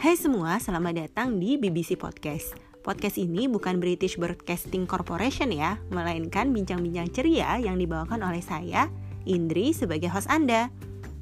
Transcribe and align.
Hai 0.00 0.16
semua, 0.16 0.56
selamat 0.56 0.96
datang 0.96 1.36
di 1.36 1.60
BBC 1.60 1.92
Podcast. 1.92 2.56
Podcast 2.80 3.20
ini 3.20 3.52
bukan 3.52 3.84
British 3.84 4.16
Broadcasting 4.16 4.88
Corporation 4.88 5.52
ya, 5.52 5.76
melainkan 5.92 6.56
bincang-bincang 6.56 7.12
ceria 7.12 7.60
yang 7.60 7.76
dibawakan 7.76 8.24
oleh 8.24 8.40
saya, 8.40 8.88
Indri, 9.28 9.76
sebagai 9.76 10.08
host 10.08 10.24
Anda. 10.32 10.72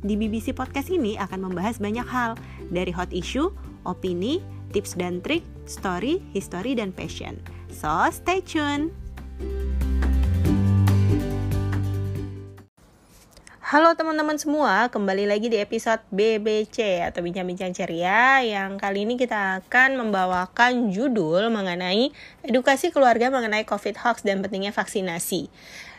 Di 0.07 0.15
BBC 0.15 0.55
Podcast 0.55 0.95
ini 0.95 1.19
akan 1.19 1.51
membahas 1.51 1.83
banyak 1.83 2.07
hal, 2.07 2.39
dari 2.71 2.95
hot 2.95 3.11
issue, 3.11 3.51
opini, 3.83 4.39
tips 4.71 4.95
dan 4.95 5.19
trik, 5.27 5.43
story, 5.67 6.23
history, 6.31 6.79
dan 6.79 6.95
passion. 6.95 7.35
So, 7.75 7.91
stay 8.15 8.39
tune! 8.47 9.08
Halo 13.69 13.93
teman-teman 13.93 14.41
semua, 14.41 14.89
kembali 14.89 15.29
lagi 15.29 15.53
di 15.53 15.61
episode 15.61 16.01
BBC 16.09 17.05
atau 17.05 17.21
Bincang-Bincang 17.21 17.77
Ceria 17.77 18.41
yang 18.41 18.81
kali 18.81 19.05
ini 19.05 19.21
kita 19.21 19.61
akan 19.61 20.01
membawakan 20.01 20.89
judul 20.89 21.53
mengenai 21.53 22.09
edukasi 22.41 22.89
keluarga 22.89 23.29
mengenai 23.29 23.69
COVID 23.69 24.01
hoax 24.01 24.25
dan 24.25 24.41
pentingnya 24.41 24.73
vaksinasi. 24.73 25.53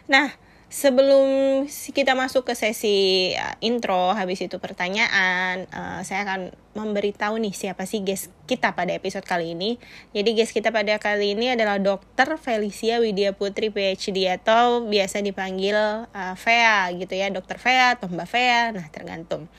Nah, 0.09 0.33
Sebelum 0.69 1.65
kita 1.97 2.13
masuk 2.13 2.45
ke 2.45 2.53
sesi 2.53 3.33
uh, 3.33 3.57
intro, 3.57 4.13
habis 4.13 4.37
itu 4.37 4.61
pertanyaan, 4.61 5.65
uh, 5.73 6.05
saya 6.05 6.21
akan 6.29 6.53
memberitahu 6.77 7.41
nih 7.41 7.57
siapa 7.57 7.89
sih 7.89 8.05
guest 8.05 8.29
kita 8.45 8.77
pada 8.77 8.93
episode 8.93 9.25
kali 9.25 9.57
ini. 9.57 9.81
Jadi 10.13 10.37
guest 10.37 10.53
kita 10.53 10.69
pada 10.69 11.01
kali 11.01 11.33
ini 11.33 11.57
adalah 11.57 11.81
Dr. 11.81 12.37
Felicia 12.37 13.01
Widya 13.01 13.33
Putri 13.33 13.73
PhD 13.73 14.29
atau 14.29 14.85
biasa 14.85 15.25
dipanggil 15.25 16.05
uh, 16.05 16.35
Fea 16.37 16.93
gitu 16.93 17.17
ya, 17.17 17.33
Dr. 17.33 17.57
Fea 17.57 17.97
atau 17.97 18.05
Mbak 18.05 18.29
Fea, 18.29 18.69
nah 18.69 18.85
tergantung. 18.93 19.49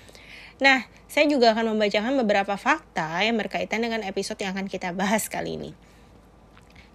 Nah, 0.62 0.86
saya 1.11 1.27
juga 1.27 1.58
akan 1.58 1.75
membacakan 1.75 2.22
beberapa 2.22 2.55
fakta 2.55 3.19
yang 3.27 3.34
berkaitan 3.34 3.83
dengan 3.83 4.06
episode 4.06 4.38
yang 4.38 4.55
akan 4.55 4.70
kita 4.70 4.94
bahas 4.94 5.27
kali 5.27 5.58
ini. 5.58 5.89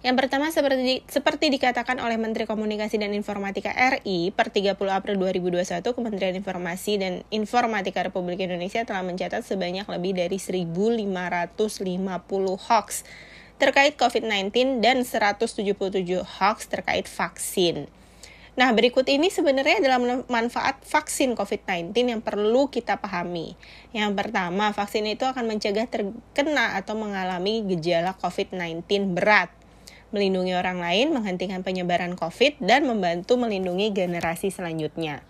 Yang 0.04 0.16
pertama 0.20 0.52
seperti 0.52 1.08
seperti 1.08 1.48
dikatakan 1.48 1.96
oleh 2.04 2.20
Menteri 2.20 2.44
Komunikasi 2.44 3.00
dan 3.00 3.16
Informatika 3.16 3.72
RI 3.72 4.28
per 4.28 4.52
30 4.52 4.76
April 4.92 5.16
2021 5.16 5.80
Kementerian 5.80 6.36
Informasi 6.36 7.00
dan 7.00 7.24
Informatika 7.32 8.04
Republik 8.04 8.44
Indonesia 8.44 8.84
telah 8.84 9.00
mencatat 9.00 9.40
sebanyak 9.40 9.88
lebih 9.88 10.12
dari 10.20 10.36
1550 10.36 11.56
hoax 12.68 13.08
terkait 13.56 13.96
COVID-19 13.96 14.84
dan 14.84 15.00
177 15.00 15.64
hoax 16.20 16.58
terkait 16.68 17.08
vaksin. 17.08 17.88
Nah, 18.56 18.72
berikut 18.72 19.04
ini 19.04 19.28
sebenarnya 19.28 19.84
adalah 19.84 20.00
manfaat 20.32 20.80
vaksin 20.80 21.36
COVID-19 21.36 21.92
yang 21.92 22.20
perlu 22.24 22.72
kita 22.72 22.96
pahami. 22.96 23.52
Yang 23.92 24.16
pertama, 24.16 24.72
vaksin 24.72 25.04
itu 25.04 25.28
akan 25.28 25.44
mencegah 25.44 25.84
terkena 25.88 26.72
atau 26.80 26.96
mengalami 26.96 27.64
gejala 27.68 28.16
COVID-19 28.16 29.12
berat 29.12 29.55
melindungi 30.16 30.56
orang 30.56 30.80
lain, 30.80 31.12
menghentikan 31.12 31.60
penyebaran 31.60 32.16
COVID, 32.16 32.64
dan 32.64 32.88
membantu 32.88 33.36
melindungi 33.36 33.92
generasi 33.92 34.48
selanjutnya. 34.48 35.20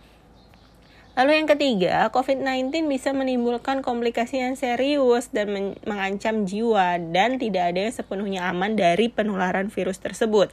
Lalu 1.16 1.32
yang 1.42 1.48
ketiga, 1.48 1.94
COVID-19 2.12 2.92
bisa 2.92 3.16
menimbulkan 3.16 3.80
komplikasi 3.80 4.44
yang 4.44 4.52
serius 4.52 5.32
dan 5.32 5.48
men 5.48 5.66
mengancam 5.88 6.44
jiwa 6.44 7.00
dan 7.00 7.40
tidak 7.40 7.72
ada 7.72 7.88
yang 7.88 7.94
sepenuhnya 7.96 8.40
aman 8.52 8.76
dari 8.76 9.08
penularan 9.08 9.72
virus 9.72 9.96
tersebut. 9.96 10.52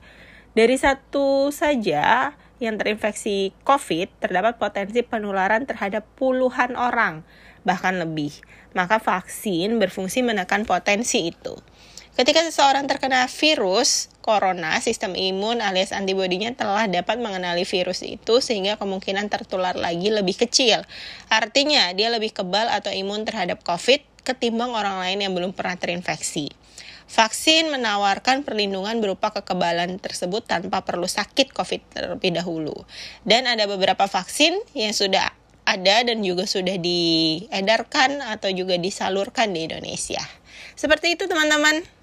Dari 0.56 0.80
satu 0.80 1.52
saja 1.52 2.32
yang 2.64 2.80
terinfeksi 2.80 3.52
COVID, 3.68 4.24
terdapat 4.24 4.56
potensi 4.56 5.04
penularan 5.04 5.68
terhadap 5.68 6.08
puluhan 6.16 6.80
orang, 6.80 7.28
bahkan 7.68 8.00
lebih. 8.00 8.32
Maka 8.72 9.04
vaksin 9.04 9.84
berfungsi 9.84 10.24
menekan 10.24 10.64
potensi 10.64 11.28
itu. 11.28 11.60
Ketika 12.14 12.46
seseorang 12.46 12.86
terkena 12.86 13.26
virus 13.26 14.06
corona, 14.22 14.78
sistem 14.78 15.18
imun 15.18 15.66
alias 15.66 15.90
antibodinya 15.90 16.54
telah 16.54 16.86
dapat 16.86 17.18
mengenali 17.18 17.66
virus 17.66 18.06
itu 18.06 18.38
sehingga 18.38 18.78
kemungkinan 18.78 19.34
tertular 19.34 19.74
lagi 19.74 20.14
lebih 20.14 20.38
kecil. 20.38 20.86
Artinya, 21.34 21.90
dia 21.98 22.14
lebih 22.14 22.30
kebal 22.30 22.70
atau 22.70 22.94
imun 22.94 23.26
terhadap 23.26 23.66
COVID 23.66 24.22
ketimbang 24.22 24.78
orang 24.78 25.02
lain 25.02 25.26
yang 25.26 25.34
belum 25.34 25.58
pernah 25.58 25.74
terinfeksi. 25.74 26.54
Vaksin 27.10 27.74
menawarkan 27.74 28.46
perlindungan 28.46 29.02
berupa 29.02 29.34
kekebalan 29.34 29.98
tersebut 29.98 30.46
tanpa 30.46 30.86
perlu 30.86 31.10
sakit 31.10 31.50
COVID 31.50 31.82
terlebih 31.98 32.30
dahulu. 32.30 32.78
Dan 33.26 33.50
ada 33.50 33.66
beberapa 33.66 34.06
vaksin 34.06 34.54
yang 34.78 34.94
sudah 34.94 35.34
ada 35.66 36.06
dan 36.06 36.22
juga 36.22 36.46
sudah 36.46 36.78
diedarkan 36.78 38.22
atau 38.22 38.54
juga 38.54 38.78
disalurkan 38.78 39.50
di 39.50 39.66
Indonesia. 39.66 40.22
Seperti 40.78 41.18
itu 41.18 41.26
teman-teman. 41.26 42.03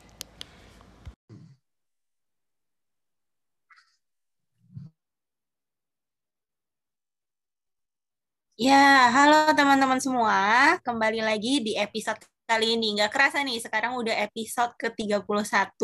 Ya, 8.60 9.08
halo 9.08 9.56
teman-teman 9.56 9.96
semua. 10.04 10.76
Kembali 10.84 11.24
lagi 11.24 11.64
di 11.64 11.72
episode 11.80 12.20
kali 12.44 12.76
ini. 12.76 12.92
Nggak 12.92 13.08
kerasa 13.08 13.40
nih, 13.40 13.56
sekarang 13.56 13.96
udah 13.96 14.12
episode 14.20 14.76
ke-31. 14.76 15.80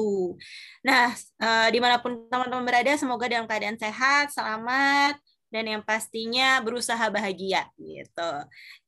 Nah, 0.85 1.09
uh, 1.41 1.69
di 1.73 1.81
mana 1.81 1.97
pun 2.05 2.29
teman-teman 2.29 2.69
berada, 2.69 2.93
semoga 3.01 3.33
dalam 3.33 3.49
keadaan 3.49 3.81
sehat, 3.81 4.29
selamat, 4.29 5.17
dan 5.49 5.65
yang 5.65 5.81
pastinya 5.89 6.61
berusaha 6.61 7.01
bahagia 7.09 7.65
gitu. 7.81 8.33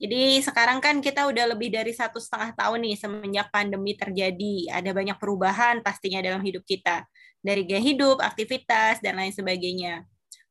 Jadi 0.05 0.45
sekarang 0.45 0.85
kan 0.85 1.01
kita 1.01 1.25
udah 1.25 1.57
lebih 1.57 1.73
dari 1.73 1.97
satu 1.97 2.21
setengah 2.21 2.53
tahun 2.61 2.93
nih 2.93 2.97
semenjak 3.01 3.49
pandemi 3.49 3.97
terjadi. 3.97 4.69
Ada 4.69 4.93
banyak 4.93 5.17
perubahan 5.17 5.81
pastinya 5.81 6.21
dalam 6.21 6.45
hidup 6.45 6.61
kita. 6.69 7.09
Dari 7.41 7.65
gaya 7.65 7.81
hidup, 7.81 8.21
aktivitas, 8.21 9.01
dan 9.01 9.17
lain 9.17 9.33
sebagainya. 9.33 10.05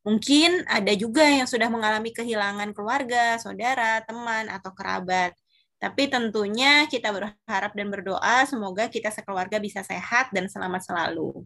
Mungkin 0.06 0.66
ada 0.70 0.94
juga 0.94 1.26
yang 1.26 1.50
sudah 1.50 1.68
mengalami 1.68 2.14
kehilangan 2.14 2.72
keluarga, 2.72 3.40
saudara, 3.42 4.04
teman, 4.06 4.48
atau 4.48 4.72
kerabat. 4.72 5.36
Tapi 5.78 6.10
tentunya 6.10 6.90
kita 6.90 7.14
berharap 7.14 7.72
dan 7.78 7.88
berdoa 7.94 8.50
semoga 8.50 8.90
kita 8.90 9.14
sekeluarga 9.14 9.62
bisa 9.62 9.86
sehat 9.86 10.34
dan 10.34 10.50
selamat 10.50 10.90
selalu. 10.90 11.46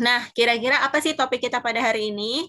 Nah, 0.00 0.28
kira-kira 0.36 0.84
apa 0.84 1.00
sih 1.00 1.16
topik 1.16 1.40
kita 1.48 1.64
pada 1.64 1.80
hari 1.80 2.12
ini? 2.12 2.48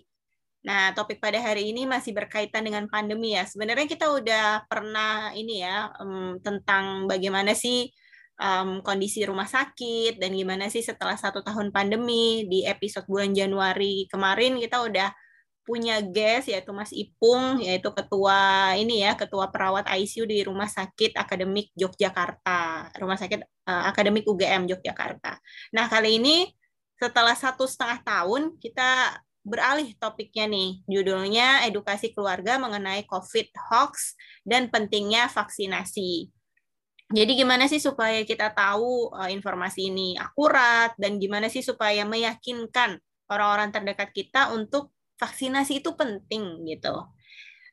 Nah, 0.63 0.96
topik 0.96 1.19
pada 1.19 1.40
hari 1.44 1.75
ini 1.75 1.84
masih 1.84 2.16
berkaitan 2.16 2.63
dengan 2.63 2.88
pandemi 2.88 3.36
ya. 3.36 3.44
Sebenarnya 3.44 3.88
kita 3.88 4.12
udah 4.12 4.63
pernah 4.68 5.36
ini 5.36 5.59
ya 5.59 5.92
um, 6.00 6.40
tentang 6.40 7.08
bagaimana 7.08 7.52
sih 7.52 7.92
um, 8.39 8.81
kondisi 8.81 9.25
rumah 9.25 9.45
sakit 9.49 10.17
dan 10.17 10.33
gimana 10.33 10.69
sih 10.69 10.81
setelah 10.81 11.17
satu 11.17 11.41
tahun 11.45 11.69
pandemi 11.69 12.47
di 12.49 12.66
episode 12.66 13.05
bulan 13.05 13.33
Januari 13.33 14.09
kemarin 14.09 14.57
kita 14.57 14.81
udah 14.81 15.09
punya 15.63 16.03
guest 16.03 16.51
yaitu 16.51 16.75
Mas 16.75 16.91
Ipung 16.91 17.63
yaitu 17.63 17.88
ketua 17.95 18.71
ini 18.75 18.99
ya 19.07 19.16
ketua 19.16 19.47
perawat 19.47 19.88
ICU 19.88 20.27
di 20.27 20.44
Rumah 20.44 20.67
Sakit 20.67 21.16
Akademik 21.16 21.71
Yogyakarta 21.79 22.91
Rumah 22.99 23.16
Sakit 23.16 23.39
uh, 23.71 23.83
Akademik 23.88 24.27
UGM 24.27 24.67
Yogyakarta. 24.67 25.39
Nah 25.71 25.88
kali 25.88 26.19
ini 26.19 26.51
setelah 27.00 27.35
satu 27.35 27.63
setengah 27.63 28.03
tahun 28.03 28.59
kita 28.59 29.19
beralih 29.44 29.91
topiknya 30.00 30.47
nih 30.47 30.83
judulnya 30.88 31.67
edukasi 31.67 32.15
keluarga 32.15 32.55
mengenai 32.59 33.03
COVID 33.07 33.51
hoax 33.71 34.15
dan 34.47 34.71
pentingnya 34.71 35.27
vaksinasi. 35.27 36.31
Jadi 37.12 37.36
gimana 37.36 37.68
sih 37.68 37.84
supaya 37.84 38.24
kita 38.24 38.53
tahu 38.56 39.12
uh, 39.12 39.30
informasi 39.30 39.91
ini 39.91 40.16
akurat 40.16 40.96
dan 40.96 41.19
gimana 41.19 41.52
sih 41.52 41.59
supaya 41.59 42.08
meyakinkan 42.08 42.97
orang-orang 43.28 43.69
terdekat 43.74 44.09
kita 44.16 44.56
untuk 44.56 44.94
vaksinasi 45.19 45.84
itu 45.84 45.94
penting 45.94 46.63
gitu. 46.68 46.96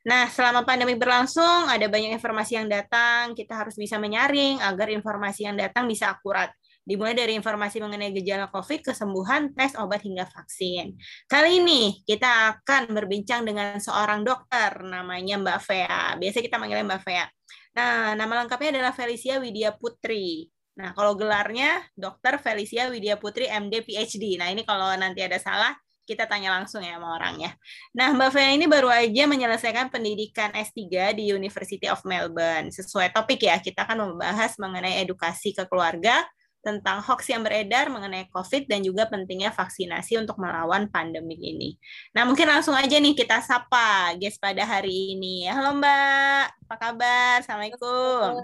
Nah, 0.01 0.25
selama 0.33 0.65
pandemi 0.65 0.97
berlangsung 0.97 1.69
ada 1.69 1.85
banyak 1.85 2.17
informasi 2.17 2.57
yang 2.57 2.65
datang, 2.65 3.37
kita 3.37 3.53
harus 3.53 3.77
bisa 3.77 4.01
menyaring 4.01 4.57
agar 4.57 4.89
informasi 4.89 5.45
yang 5.45 5.53
datang 5.53 5.85
bisa 5.85 6.09
akurat. 6.09 6.49
Dimulai 6.81 7.13
dari 7.13 7.37
informasi 7.37 7.77
mengenai 7.77 8.09
gejala 8.09 8.49
COVID, 8.49 8.89
kesembuhan, 8.89 9.53
tes, 9.53 9.77
obat, 9.77 10.01
hingga 10.01 10.25
vaksin. 10.25 10.97
Kali 11.29 11.61
ini 11.61 12.01
kita 12.01 12.57
akan 12.57 12.89
berbincang 12.97 13.45
dengan 13.45 13.77
seorang 13.77 14.25
dokter 14.25 14.81
namanya 14.81 15.37
Mbak 15.37 15.59
Fea. 15.61 16.17
Biasa 16.17 16.41
kita 16.41 16.57
manggilnya 16.57 16.89
Mbak 16.89 17.01
Fea. 17.05 17.25
Nah, 17.71 18.13
nama 18.19 18.43
lengkapnya 18.43 18.79
adalah 18.79 18.93
Felicia 18.95 19.39
Widya 19.39 19.71
Putri. 19.75 20.51
Nah, 20.75 20.91
kalau 20.95 21.15
gelarnya 21.15 21.83
Dokter 21.95 22.39
Felicia 22.39 22.87
Widya 22.91 23.15
Putri 23.19 23.47
MD 23.47 23.83
PhD. 23.83 24.39
Nah, 24.39 24.51
ini 24.51 24.63
kalau 24.67 24.91
nanti 24.95 25.23
ada 25.23 25.39
salah, 25.39 25.75
kita 26.03 26.27
tanya 26.27 26.51
langsung 26.51 26.83
ya 26.83 26.99
sama 26.99 27.15
orangnya. 27.15 27.55
Nah, 27.95 28.11
Mbak 28.11 28.29
Fea 28.35 28.51
ini 28.51 28.67
baru 28.67 28.91
aja 28.91 29.23
menyelesaikan 29.29 29.87
pendidikan 29.87 30.51
S3 30.51 31.15
di 31.15 31.31
University 31.31 31.87
of 31.87 32.03
Melbourne. 32.03 32.73
Sesuai 32.73 33.15
topik 33.15 33.47
ya, 33.47 33.61
kita 33.63 33.87
akan 33.87 34.11
membahas 34.11 34.59
mengenai 34.59 34.99
edukasi 34.99 35.55
ke 35.55 35.63
keluarga, 35.71 36.25
tentang 36.61 37.01
hoax 37.01 37.25
yang 37.33 37.41
beredar 37.41 37.89
mengenai 37.89 38.29
COVID 38.29 38.69
dan 38.69 38.85
juga 38.85 39.09
pentingnya 39.09 39.49
vaksinasi 39.49 40.21
untuk 40.21 40.37
melawan 40.37 40.85
pandemi 40.93 41.33
ini. 41.33 41.75
Nah, 42.13 42.21
mungkin 42.23 42.45
langsung 42.45 42.77
aja 42.77 43.01
nih 43.01 43.17
kita 43.17 43.41
sapa 43.41 44.13
guys 44.15 44.37
pada 44.37 44.61
hari 44.61 45.17
ini. 45.17 45.49
Halo 45.49 45.73
Mbak, 45.81 46.45
apa 46.69 46.75
kabar? 46.77 47.41
Assalamualaikum. 47.41 48.37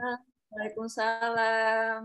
Waalaikumsalam. 0.50 2.02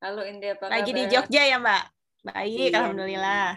Halo 0.00 0.22
India, 0.24 0.54
apa 0.54 0.70
Lagi 0.70 0.94
di 0.94 1.04
Jogja 1.10 1.42
ya 1.44 1.58
Mbak? 1.58 1.84
Baik, 2.30 2.70
iya. 2.70 2.78
Alhamdulillah. 2.80 3.50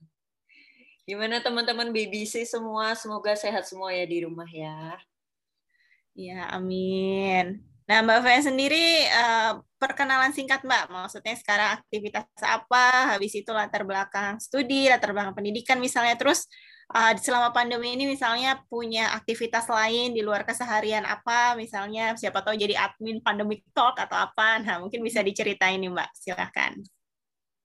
Gimana 1.10 1.42
teman-teman 1.42 1.92
BBC 1.92 2.48
semua? 2.48 2.96
Semoga 2.96 3.36
sehat 3.36 3.68
semua 3.68 3.92
ya 3.92 4.08
di 4.08 4.24
rumah 4.24 4.48
ya. 4.48 4.96
Ya, 6.14 6.48
amin. 6.54 7.73
Nah, 7.84 8.00
Mbak 8.00 8.20
Faya 8.24 8.40
sendiri 8.40 9.04
uh, 9.12 9.60
perkenalan 9.76 10.32
singkat 10.32 10.64
Mbak, 10.64 10.88
maksudnya 10.88 11.36
sekarang 11.36 11.76
aktivitas 11.84 12.24
apa, 12.40 13.12
habis 13.12 13.36
itu 13.36 13.52
latar 13.52 13.84
belakang 13.84 14.40
studi, 14.40 14.88
latar 14.88 15.12
belakang 15.12 15.36
pendidikan 15.36 15.76
misalnya, 15.76 16.16
terus 16.16 16.48
uh, 16.96 17.12
selama 17.20 17.52
pandemi 17.52 17.92
ini 17.92 18.08
misalnya 18.08 18.64
punya 18.72 19.12
aktivitas 19.12 19.68
lain 19.68 20.16
di 20.16 20.24
luar 20.24 20.48
keseharian 20.48 21.04
apa, 21.04 21.52
misalnya 21.60 22.16
siapa 22.16 22.40
tahu 22.40 22.56
jadi 22.56 22.72
admin 22.88 23.20
pandemic 23.20 23.60
talk 23.76 24.00
atau 24.00 24.16
apa, 24.16 24.64
nah 24.64 24.80
mungkin 24.80 25.04
bisa 25.04 25.20
diceritain 25.20 25.76
nih 25.76 25.92
Mbak, 25.92 26.10
silahkan. 26.16 26.72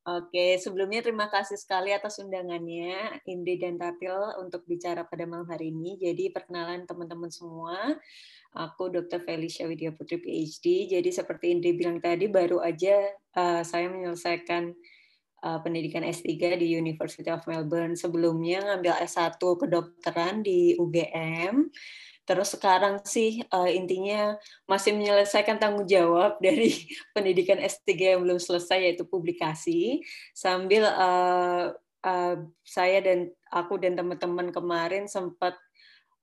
Oke, 0.09 0.57
sebelumnya 0.57 1.05
terima 1.05 1.29
kasih 1.29 1.53
sekali 1.53 1.93
atas 1.93 2.17
undangannya 2.17 3.21
Indi 3.29 3.61
dan 3.61 3.77
Tatil 3.77 4.41
untuk 4.41 4.65
bicara 4.65 5.05
pada 5.05 5.29
malam 5.29 5.45
hari 5.45 5.69
ini. 5.69 6.01
Jadi 6.01 6.33
perkenalan 6.33 6.89
teman-teman 6.89 7.29
semua, 7.29 7.93
aku 8.57 8.89
Dr. 8.89 9.21
Felicia 9.21 9.69
Widya 9.69 9.93
Putri 9.93 10.17
PhD. 10.17 10.89
Jadi 10.89 11.09
seperti 11.13 11.53
Indi 11.53 11.77
bilang 11.77 12.01
tadi, 12.01 12.25
baru 12.25 12.57
aja 12.57 13.05
uh, 13.37 13.61
saya 13.61 13.85
menyelesaikan 13.85 14.73
uh, 15.45 15.59
pendidikan 15.61 16.01
S3 16.01 16.57
di 16.57 16.73
University 16.73 17.29
of 17.29 17.45
Melbourne. 17.45 17.93
Sebelumnya 17.93 18.65
ngambil 18.65 19.05
S1 19.05 19.37
kedokteran 19.37 20.41
di 20.41 20.73
UGM. 20.73 21.69
Terus 22.29 22.53
sekarang 22.53 23.01
sih 23.09 23.41
uh, 23.49 23.65
intinya 23.65 24.37
masih 24.69 24.93
menyelesaikan 24.93 25.57
tanggung 25.57 25.89
jawab 25.89 26.37
dari 26.45 26.85
pendidikan 27.09 27.57
S3 27.57 27.89
yang 27.97 28.21
belum 28.21 28.37
selesai 28.37 28.85
yaitu 28.85 29.09
publikasi. 29.09 30.05
Sambil 30.37 30.85
uh, 30.85 31.73
uh, 32.05 32.35
saya 32.61 33.01
dan 33.01 33.33
aku 33.49 33.81
dan 33.81 33.97
teman-teman 33.97 34.53
kemarin 34.53 35.09
sempat 35.09 35.57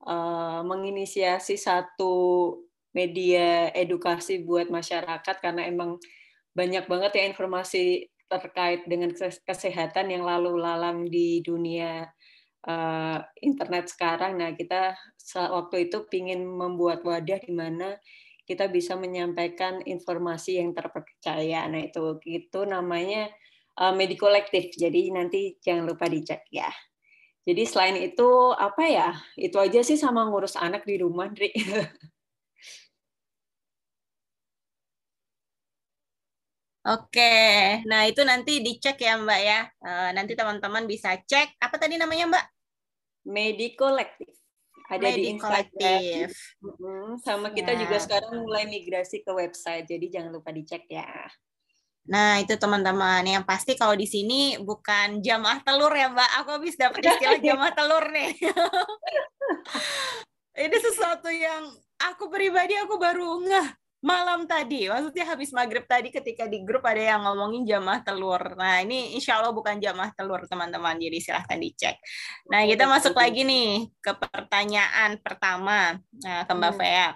uh, 0.07 0.63
menginisiasi 0.63 1.59
satu 1.59 2.55
media 2.95 3.75
edukasi 3.75 4.47
buat 4.47 4.71
masyarakat 4.71 5.37
karena 5.43 5.67
emang 5.67 5.99
banyak 6.55 6.87
banget 6.87 7.19
ya 7.19 7.25
informasi 7.29 8.09
terkait 8.31 8.87
dengan 8.87 9.11
kesehatan 9.43 10.07
yang 10.09 10.23
lalu 10.23 10.55
lalang 10.55 11.05
di 11.11 11.43
dunia 11.43 12.09
uh, 12.67 13.19
internet 13.41 13.89
sekarang. 13.89 14.37
Nah, 14.39 14.53
kita 14.59 14.99
waktu 15.35 15.89
itu 15.89 16.05
ingin 16.13 16.45
membuat 16.45 17.07
wadah 17.07 17.41
di 17.41 17.53
mana 17.55 17.97
kita 18.47 18.71
bisa 18.71 18.95
menyampaikan 18.95 19.83
informasi 19.83 20.63
yang 20.63 20.71
terpercaya. 20.75 21.67
Nah, 21.71 21.83
itu 21.87 22.19
itu 22.27 22.61
namanya 22.67 23.31
uh, 23.81 23.95
Medikolektif. 23.95 24.75
Jadi 24.75 25.11
nanti 25.15 25.57
jangan 25.63 25.87
lupa 25.89 26.07
dicek 26.11 26.47
ya. 26.51 26.71
Jadi 27.47 27.63
selain 27.67 27.97
itu 28.03 28.29
apa 28.59 28.83
ya? 28.91 29.09
Itu 29.39 29.57
aja 29.63 29.81
sih 29.87 29.99
sama 29.99 30.27
ngurus 30.27 30.59
anak 30.59 30.83
di 30.83 30.99
rumah, 30.99 31.31
Dri. 31.31 31.55
Oke, 36.87 37.23
nah 37.91 38.07
itu 38.07 38.23
nanti 38.23 38.63
dicek 38.63 38.95
ya 39.03 39.19
Mbak 39.19 39.41
ya. 39.43 39.59
Uh, 39.83 40.11
nanti 40.15 40.39
teman-teman 40.39 40.87
bisa 40.87 41.19
cek 41.19 41.59
apa 41.59 41.75
tadi 41.83 41.99
namanya 41.99 42.31
Mbak? 42.31 42.56
Medikolektif. 43.27 44.31
Ada 44.87 45.19
di 45.19 45.35
Instagram. 45.35 46.31
Sama 47.19 47.51
kita 47.51 47.75
ya. 47.75 47.79
juga 47.83 47.99
sekarang 47.99 48.39
mulai 48.39 48.71
migrasi 48.71 49.27
ke 49.27 49.35
website, 49.35 49.91
jadi 49.91 50.07
jangan 50.07 50.31
lupa 50.31 50.55
dicek 50.55 50.87
ya. 50.87 51.11
Nah, 52.07 52.39
itu 52.39 52.55
teman-teman. 52.55 53.27
Yang 53.27 53.51
pasti 53.51 53.75
kalau 53.75 53.99
di 53.99 54.07
sini 54.07 54.63
bukan 54.63 55.19
jamaah 55.19 55.59
telur 55.67 55.91
ya, 55.91 56.07
Mbak. 56.07 56.31
Aku 56.39 56.49
habis 56.55 56.79
dapat 56.79 57.03
istilah 57.03 57.43
jamaah 57.51 57.75
telur 57.75 58.05
nih. 58.15 58.31
Ini 60.57 60.77
sesuatu 60.81 61.29
yang 61.29 61.67
aku 61.99 62.31
pribadi 62.31 62.79
aku 62.79 62.97
baru 62.97 63.43
ngeh 63.43 63.69
malam 64.07 64.47
tadi, 64.47 64.87
maksudnya 64.87 65.27
habis 65.27 65.51
maghrib 65.51 65.83
tadi 65.83 66.15
ketika 66.15 66.47
di 66.47 66.63
grup 66.63 66.87
ada 66.87 67.03
yang 67.03 67.27
ngomongin 67.27 67.67
jamaah 67.67 68.07
telur. 68.07 68.55
Nah 68.55 68.79
ini 68.79 69.19
insya 69.19 69.43
Allah 69.43 69.51
bukan 69.51 69.83
jamaah 69.83 70.15
telur 70.15 70.47
teman-teman, 70.47 70.95
jadi 70.95 71.19
silahkan 71.19 71.59
dicek. 71.59 71.99
Nah 72.47 72.63
kita 72.63 72.87
masuk 72.87 73.19
lagi 73.19 73.43
nih 73.43 73.91
ke 73.99 74.15
pertanyaan 74.15 75.19
pertama 75.19 75.99
nah, 76.23 76.47
ke 76.47 76.53
Mbak 76.55 76.73
hmm. 76.73 76.79
Fea. 76.79 77.11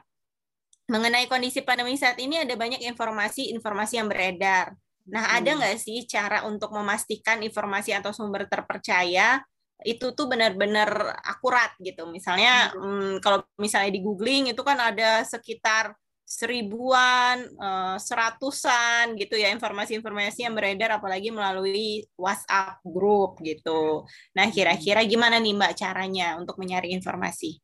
Mengenai 0.91 1.31
kondisi 1.31 1.63
pandemi 1.63 1.95
saat 1.95 2.19
ini 2.19 2.43
ada 2.43 2.59
banyak 2.59 2.83
informasi-informasi 2.83 3.95
yang 4.03 4.11
beredar. 4.11 4.75
Nah 5.07 5.39
ada 5.39 5.55
hmm. 5.55 5.59
nggak 5.63 5.79
sih 5.79 6.03
cara 6.11 6.43
untuk 6.43 6.75
memastikan 6.75 7.39
informasi 7.47 7.95
atau 7.95 8.11
sumber 8.11 8.51
terpercaya 8.51 9.39
itu 9.87 10.13
tuh 10.13 10.27
benar-benar 10.27 11.23
akurat 11.23 11.71
gitu. 11.79 12.11
Misalnya 12.11 12.75
hmm. 12.75 13.23
kalau 13.23 13.47
misalnya 13.63 13.95
di 13.95 14.03
googling 14.03 14.51
itu 14.51 14.61
kan 14.67 14.77
ada 14.83 15.23
sekitar 15.23 15.95
seribuan, 16.31 17.43
uh, 17.59 17.99
seratusan 17.99 19.19
gitu 19.19 19.35
ya 19.35 19.51
informasi-informasi 19.51 20.47
yang 20.47 20.55
beredar 20.55 20.95
apalagi 20.95 21.35
melalui 21.35 22.07
WhatsApp 22.15 22.79
grup 22.87 23.43
gitu. 23.43 24.07
Nah, 24.39 24.47
kira-kira 24.55 25.03
gimana 25.03 25.43
nih 25.43 25.59
Mbak 25.59 25.75
caranya 25.75 26.39
untuk 26.39 26.55
mencari 26.63 26.95
informasi? 26.95 27.59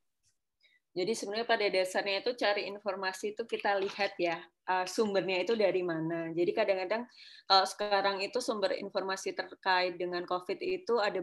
Jadi 0.97 1.13
sebenarnya 1.13 1.45
pada 1.45 1.67
dasarnya 1.69 2.25
itu 2.25 2.33
cari 2.41 2.63
informasi 2.73 3.37
itu 3.37 3.45
kita 3.45 3.77
lihat 3.77 4.17
ya 4.17 4.41
uh, 4.65 4.89
sumbernya 4.89 5.45
itu 5.45 5.53
dari 5.53 5.85
mana. 5.85 6.33
Jadi 6.33 6.51
kadang-kadang 6.57 7.05
kalau 7.45 7.67
sekarang 7.69 8.17
itu 8.25 8.41
sumber 8.41 8.73
informasi 8.75 9.37
terkait 9.37 10.01
dengan 10.01 10.25
COVID 10.25 10.57
itu 10.59 10.97
ada 10.99 11.21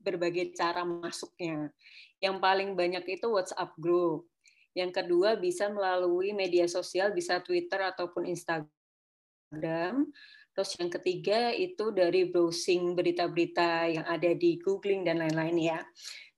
berbagai 0.00 0.54
cara 0.54 0.86
masuknya. 0.86 1.68
Yang 2.22 2.36
paling 2.38 2.70
banyak 2.78 3.04
itu 3.10 3.26
WhatsApp 3.26 3.74
group 3.76 4.30
yang 4.78 4.94
kedua 4.94 5.34
bisa 5.34 5.66
melalui 5.66 6.30
media 6.30 6.70
sosial, 6.70 7.10
bisa 7.10 7.42
Twitter 7.42 7.82
ataupun 7.82 8.30
Instagram. 8.30 10.06
Terus 10.54 10.70
yang 10.78 10.90
ketiga 10.90 11.50
itu 11.50 11.90
dari 11.90 12.30
browsing 12.30 12.94
berita-berita 12.94 13.90
yang 13.90 14.06
ada 14.06 14.30
di 14.38 14.58
googling 14.62 15.02
dan 15.02 15.18
lain-lain 15.18 15.58
ya. 15.58 15.80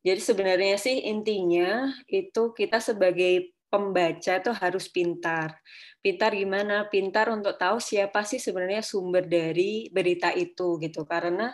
Jadi 0.00 0.20
sebenarnya 0.20 0.76
sih 0.80 1.04
intinya 1.04 1.92
itu 2.08 2.56
kita 2.56 2.80
sebagai 2.80 3.52
pembaca 3.68 4.40
tuh 4.40 4.56
harus 4.56 4.88
pintar. 4.88 5.60
Pintar 6.00 6.32
gimana? 6.32 6.88
Pintar 6.88 7.28
untuk 7.28 7.60
tahu 7.60 7.76
siapa 7.76 8.24
sih 8.24 8.40
sebenarnya 8.40 8.80
sumber 8.80 9.28
dari 9.28 9.92
berita 9.92 10.32
itu 10.32 10.80
gitu. 10.80 11.04
Karena 11.04 11.52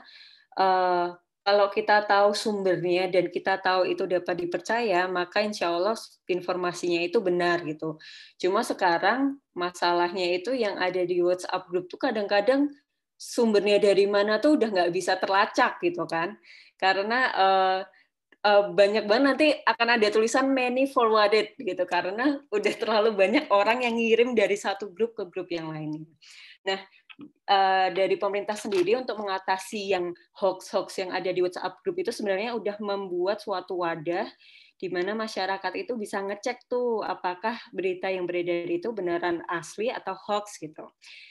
uh, 0.55 1.11
kalau 1.47 1.71
kita 1.71 2.03
tahu 2.03 2.35
sumbernya 2.35 3.07
dan 3.07 3.31
kita 3.31 3.63
tahu 3.63 3.87
itu 3.87 4.03
dapat 4.03 4.35
dipercaya, 4.35 5.07
maka 5.07 5.47
insya 5.47 5.71
Allah 5.71 5.95
informasinya 6.27 6.99
itu 7.07 7.23
benar 7.23 7.63
gitu. 7.63 8.03
Cuma 8.35 8.67
sekarang 8.67 9.39
masalahnya 9.55 10.43
itu 10.43 10.51
yang 10.59 10.75
ada 10.75 11.07
di 11.07 11.23
WhatsApp 11.23 11.71
group 11.71 11.87
tuh 11.87 12.03
kadang-kadang 12.03 12.67
sumbernya 13.15 13.79
dari 13.79 14.11
mana 14.11 14.43
tuh 14.43 14.59
udah 14.59 14.75
nggak 14.75 14.91
bisa 14.91 15.15
terlacak 15.23 15.79
gitu 15.87 16.03
kan. 16.11 16.35
Karena 16.75 17.31
uh, 17.31 17.81
uh, 18.43 18.63
banyak 18.75 19.07
banget 19.07 19.25
nanti 19.31 19.49
akan 19.63 20.03
ada 20.03 20.07
tulisan 20.11 20.51
many 20.51 20.91
forwarded 20.91 21.55
gitu 21.63 21.87
karena 21.87 22.43
udah 22.51 22.75
terlalu 22.75 23.15
banyak 23.15 23.47
orang 23.55 23.87
yang 23.87 23.95
ngirim 23.95 24.35
dari 24.35 24.59
satu 24.59 24.91
grup 24.91 25.15
ke 25.15 25.23
grup 25.31 25.47
yang 25.55 25.71
lainnya. 25.71 26.11
Nah, 26.67 26.83
uh, 27.23 27.89
dari 27.93 28.17
pemerintah 28.21 28.57
sendiri 28.57 28.97
untuk 28.97 29.21
mengatasi 29.21 29.97
yang 29.97 30.13
hoax-hoax 30.37 31.01
yang 31.01 31.11
ada 31.13 31.33
di 31.33 31.41
WhatsApp 31.41 31.81
group 31.83 31.97
itu 32.01 32.13
sebenarnya 32.13 32.57
udah 32.57 32.77
membuat 32.81 33.41
suatu 33.41 33.81
wadah 33.81 34.29
di 34.77 34.93
mana 34.93 35.17
masyarakat 35.17 35.73
itu 35.73 35.97
bisa 35.97 36.21
ngecek 36.21 36.69
tuh 36.69 37.01
apakah 37.01 37.57
berita 37.73 38.13
yang 38.13 38.29
beredar 38.29 38.69
itu 38.69 38.93
beneran 38.93 39.41
asli 39.49 39.89
atau 39.89 40.13
hoax 40.13 40.61
gitu. 40.61 40.85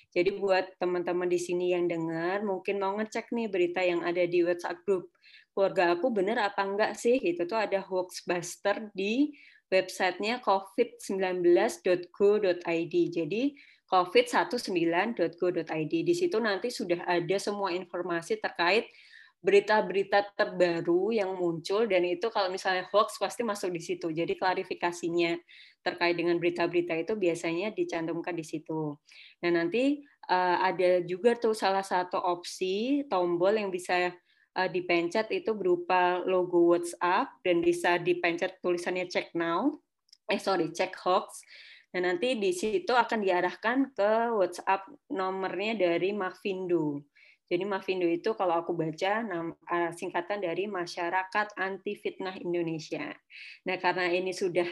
Jadi 0.09 0.33
buat 0.41 0.73
teman-teman 0.81 1.29
di 1.29 1.37
sini 1.37 1.77
yang 1.77 1.85
dengar 1.85 2.41
mungkin 2.41 2.81
mau 2.81 2.97
ngecek 2.97 3.29
nih 3.29 3.45
berita 3.45 3.85
yang 3.85 4.01
ada 4.01 4.25
di 4.25 4.41
WhatsApp 4.41 4.81
group 4.81 5.13
keluarga 5.55 5.95
aku 5.95 6.11
bener 6.11 6.35
apa 6.35 6.67
enggak 6.67 6.99
sih 6.99 7.15
gitu 7.23 7.47
tuh 7.47 7.55
ada 7.55 7.79
hoax 7.79 8.27
buster 8.27 8.91
di 8.91 9.31
websitenya 9.71 10.43
covid19.go.id. 10.43 12.95
Jadi 13.09 13.55
covid19.go.id. 13.85 15.93
Di 15.93 16.15
situ 16.17 16.37
nanti 16.41 16.73
sudah 16.73 17.05
ada 17.05 17.37
semua 17.37 17.69
informasi 17.73 18.41
terkait 18.41 18.89
berita-berita 19.45 20.33
terbaru 20.33 21.13
yang 21.13 21.37
muncul 21.37 21.85
dan 21.85 22.01
itu 22.01 22.33
kalau 22.33 22.49
misalnya 22.49 22.89
hoax 22.89 23.21
pasti 23.21 23.45
masuk 23.45 23.69
di 23.69 23.77
situ. 23.77 24.09
Jadi 24.09 24.33
klarifikasinya 24.33 25.37
terkait 25.85 26.17
dengan 26.17 26.41
berita-berita 26.41 26.97
itu 26.97 27.13
biasanya 27.13 27.69
dicantumkan 27.69 28.33
di 28.33 28.41
situ. 28.41 28.97
Nah, 29.45 29.51
nanti 29.53 30.01
uh, 30.33 30.65
ada 30.65 31.05
juga 31.05 31.37
tuh 31.37 31.53
salah 31.53 31.85
satu 31.85 32.17
opsi 32.17 33.05
tombol 33.05 33.61
yang 33.61 33.69
bisa 33.69 34.09
uh, 34.57 34.69
dipencet 34.71 35.29
itu 35.29 35.53
berupa 35.53 36.25
logo 36.25 36.73
WhatsApp 36.73 37.37
dan 37.45 37.61
bisa 37.61 38.01
dipencet 38.01 38.57
tulisannya 38.65 39.05
check 39.05 39.29
now. 39.37 39.77
Eh 40.25 40.41
sorry, 40.41 40.73
check 40.73 40.97
hoax 40.97 41.45
Nah, 41.95 42.11
nanti 42.11 42.35
di 42.35 42.51
situ 42.51 42.91
akan 42.91 43.23
diarahkan 43.23 43.95
ke 43.95 44.35
WhatsApp 44.35 44.91
nomornya 45.15 45.79
dari 45.79 46.11
Mavindo. 46.11 47.07
Jadi 47.47 47.63
Mavindo 47.63 48.03
itu 48.03 48.35
kalau 48.35 48.59
aku 48.59 48.75
baca 48.75 49.23
eh, 49.23 49.91
singkatan 49.95 50.43
dari 50.43 50.67
Masyarakat 50.67 51.55
Anti 51.55 51.95
Fitnah 51.95 52.35
Indonesia. 52.35 53.15
Nah, 53.63 53.79
karena 53.79 54.11
ini 54.11 54.35
sudah 54.35 54.67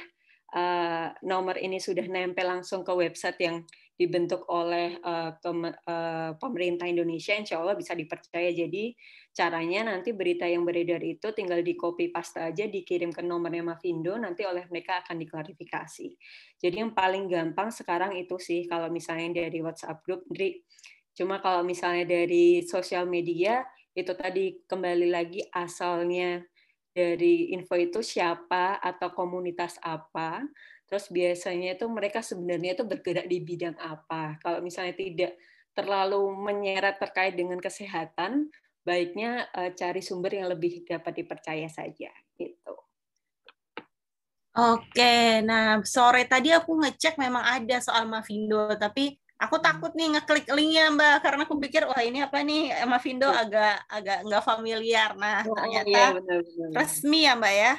uh, 0.53 1.08
nomor 1.25 1.58
ini 1.58 1.82
sudah 1.82 2.06
nempel 2.06 2.46
langsung 2.46 2.86
ke 2.86 2.94
website 2.94 3.39
yang 3.42 3.58
dibentuk 3.94 4.50
oleh 4.50 4.98
uh, 5.06 5.38
uh, 5.38 6.32
pemerintah 6.42 6.90
Indonesia, 6.90 7.38
insya 7.38 7.62
Allah 7.62 7.78
bisa 7.78 7.94
dipercaya. 7.94 8.50
Jadi 8.50 8.94
caranya 9.34 9.94
nanti 9.94 10.12
berita 10.12 10.50
yang 10.50 10.66
beredar 10.66 11.00
itu 11.02 11.30
tinggal 11.32 11.62
di 11.62 11.78
copy 11.78 12.10
paste 12.10 12.42
aja, 12.42 12.66
dikirim 12.66 13.14
ke 13.14 13.22
nomornya 13.22 13.62
Mavindo, 13.62 14.18
nanti 14.18 14.44
oleh 14.44 14.66
mereka 14.70 15.06
akan 15.06 15.22
diklarifikasi. 15.22 16.08
Jadi 16.58 16.76
yang 16.76 16.98
paling 16.98 17.30
gampang 17.30 17.70
sekarang 17.70 18.18
itu 18.18 18.42
sih 18.42 18.66
kalau 18.66 18.90
misalnya 18.90 19.46
dari 19.46 19.62
WhatsApp 19.62 20.02
group, 20.02 20.26
Cuma 21.14 21.38
kalau 21.38 21.62
misalnya 21.62 22.10
dari 22.10 22.66
sosial 22.66 23.06
media 23.06 23.62
itu 23.94 24.10
tadi 24.18 24.58
kembali 24.66 25.14
lagi 25.14 25.46
asalnya 25.54 26.42
dari 26.90 27.54
info 27.54 27.78
itu 27.78 28.02
siapa 28.02 28.82
atau 28.82 29.14
komunitas 29.14 29.78
apa. 29.82 30.42
Terus 30.88 31.06
biasanya 31.10 31.75
itu 31.75 31.86
mereka 31.90 32.20
sebenarnya 32.22 32.78
itu 32.78 32.84
bergerak 32.86 33.25
di 33.25 33.38
bidang 33.42 33.78
apa. 33.80 34.38
Kalau 34.44 34.60
misalnya 34.60 34.94
tidak 34.94 35.34
terlalu 35.74 36.30
menyeret 36.38 37.02
terkait 37.02 37.34
dengan 37.34 37.58
kesehatan, 37.58 38.54
baiknya 38.86 39.48
uh, 39.56 39.72
cari 39.74 40.02
sumber 40.04 40.38
yang 40.38 40.52
lebih 40.52 40.86
dapat 40.86 41.24
dipercaya 41.24 41.66
saja 41.72 42.12
gitu. 42.38 42.75
Oke, 44.54 45.42
nah 45.42 45.82
sore 45.82 46.30
tadi 46.30 46.54
aku 46.54 46.78
ngecek 46.78 47.18
memang 47.18 47.42
ada 47.42 47.82
soal 47.82 48.06
Mavindo, 48.06 48.70
tapi 48.78 49.18
Aku 49.44 49.60
hmm. 49.60 49.66
takut 49.66 49.92
nih 49.92 50.08
ngeklik 50.16 50.46
linknya 50.56 50.86
Mbak 50.96 51.16
karena 51.20 51.42
aku 51.44 51.56
pikir 51.60 51.84
wah 51.84 52.00
ini 52.00 52.24
apa 52.24 52.40
nih 52.46 52.72
Emma 52.80 52.96
Vindo 53.02 53.28
ya. 53.28 53.44
agak 53.44 53.75
agak 53.92 54.18
nggak 54.24 54.44
familiar. 54.46 55.10
Nah 55.20 55.44
oh, 55.44 55.56
ternyata 55.58 55.90
iya, 55.90 56.06
benar, 56.16 56.40
benar. 56.48 56.70
resmi 56.80 57.20
ya 57.28 57.34
Mbak 57.36 57.54
ya. 57.54 57.74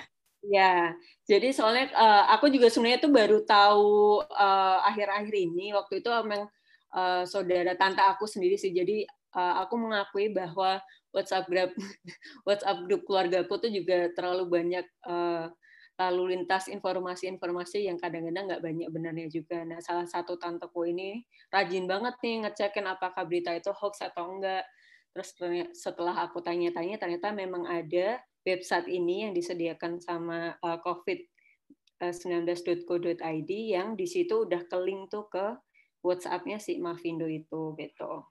Ya, 0.45 0.93
jadi 1.25 1.57
soalnya 1.57 1.89
uh, 1.97 2.29
aku 2.37 2.53
juga 2.53 2.69
sebenarnya 2.69 3.01
tuh 3.01 3.13
baru 3.13 3.39
tahu 3.49 4.21
uh, 4.29 4.79
akhir-akhir 4.85 5.33
ini 5.33 5.73
waktu 5.73 6.05
itu 6.05 6.09
memang 6.21 6.45
uh, 6.93 7.25
saudara 7.25 7.73
tante 7.81 8.05
aku 8.05 8.29
sendiri 8.29 8.61
sih. 8.61 8.69
Jadi 8.77 9.09
uh, 9.33 9.65
aku 9.65 9.81
mengakui 9.81 10.29
bahwa 10.37 10.85
WhatsApp 11.17 11.49
grup 11.49 11.73
WhatsApp 12.49 12.85
grup 12.85 13.03
keluargaku 13.09 13.55
tuh 13.57 13.71
juga 13.73 14.13
terlalu 14.13 14.45
banyak 14.53 14.87
uh, 15.09 15.49
lalu 15.95 16.35
lintas 16.35 16.67
informasi-informasi 16.67 17.87
yang 17.87 17.97
kadang-kadang 18.03 18.51
nggak 18.51 18.63
banyak 18.63 18.89
benarnya 18.91 19.27
juga. 19.31 19.63
Nah, 19.63 19.79
salah 19.79 20.05
satu 20.11 20.35
tanteku 20.35 20.91
ini 20.91 21.23
rajin 21.55 21.87
banget 21.87 22.19
nih 22.19 22.45
ngecekin 22.45 22.85
apakah 22.91 23.23
berita 23.25 23.55
itu 23.55 23.71
hoax 23.71 24.03
atau 24.03 24.27
enggak. 24.27 24.67
Terus 25.15 25.31
setelah 25.79 26.27
aku 26.27 26.43
tanya-tanya, 26.43 26.99
ternyata 26.99 27.31
memang 27.31 27.71
ada 27.71 28.19
website 28.43 28.91
ini 28.91 29.23
yang 29.23 29.33
disediakan 29.33 30.03
sama 30.03 30.59
uh, 30.59 30.79
covid19.co.id 30.83 33.51
yang 33.71 33.95
di 33.95 34.11
situ 34.11 34.43
udah 34.43 34.67
ke 34.67 34.75
link 34.83 35.15
tuh 35.15 35.31
ke 35.31 35.55
WhatsApp-nya 36.03 36.59
si 36.59 36.83
Mavindo 36.83 37.31
itu 37.31 37.79
gitu. 37.79 38.27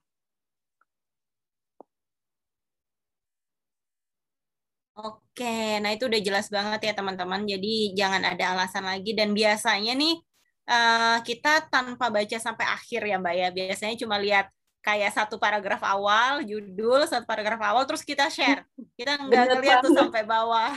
Oke, 4.93 5.81
nah 5.81 5.89
itu 5.89 6.05
udah 6.05 6.21
jelas 6.21 6.53
banget 6.53 6.79
ya 6.85 6.93
teman-teman. 6.93 7.41
Jadi 7.49 7.97
jangan 7.97 8.21
ada 8.29 8.53
alasan 8.53 8.85
lagi 8.85 9.17
dan 9.17 9.33
biasanya 9.33 9.97
nih 9.97 10.21
uh, 10.69 11.17
kita 11.25 11.65
tanpa 11.73 12.13
baca 12.13 12.37
sampai 12.37 12.65
akhir 12.69 13.01
ya 13.09 13.17
Mbak 13.17 13.35
ya. 13.41 13.47
Biasanya 13.57 13.95
cuma 13.97 14.21
lihat 14.21 14.53
kayak 14.83 15.15
satu 15.15 15.39
paragraf 15.39 15.79
awal, 15.81 16.43
judul, 16.43 17.07
satu 17.07 17.23
paragraf 17.23 17.57
awal, 17.63 17.87
terus 17.87 18.03
kita 18.03 18.27
share. 18.27 18.67
Kita 18.99 19.15
nggak 19.17 19.63
lihat 19.63 19.79
tuh 19.81 19.95
sampai 19.95 20.27
bawah 20.27 20.75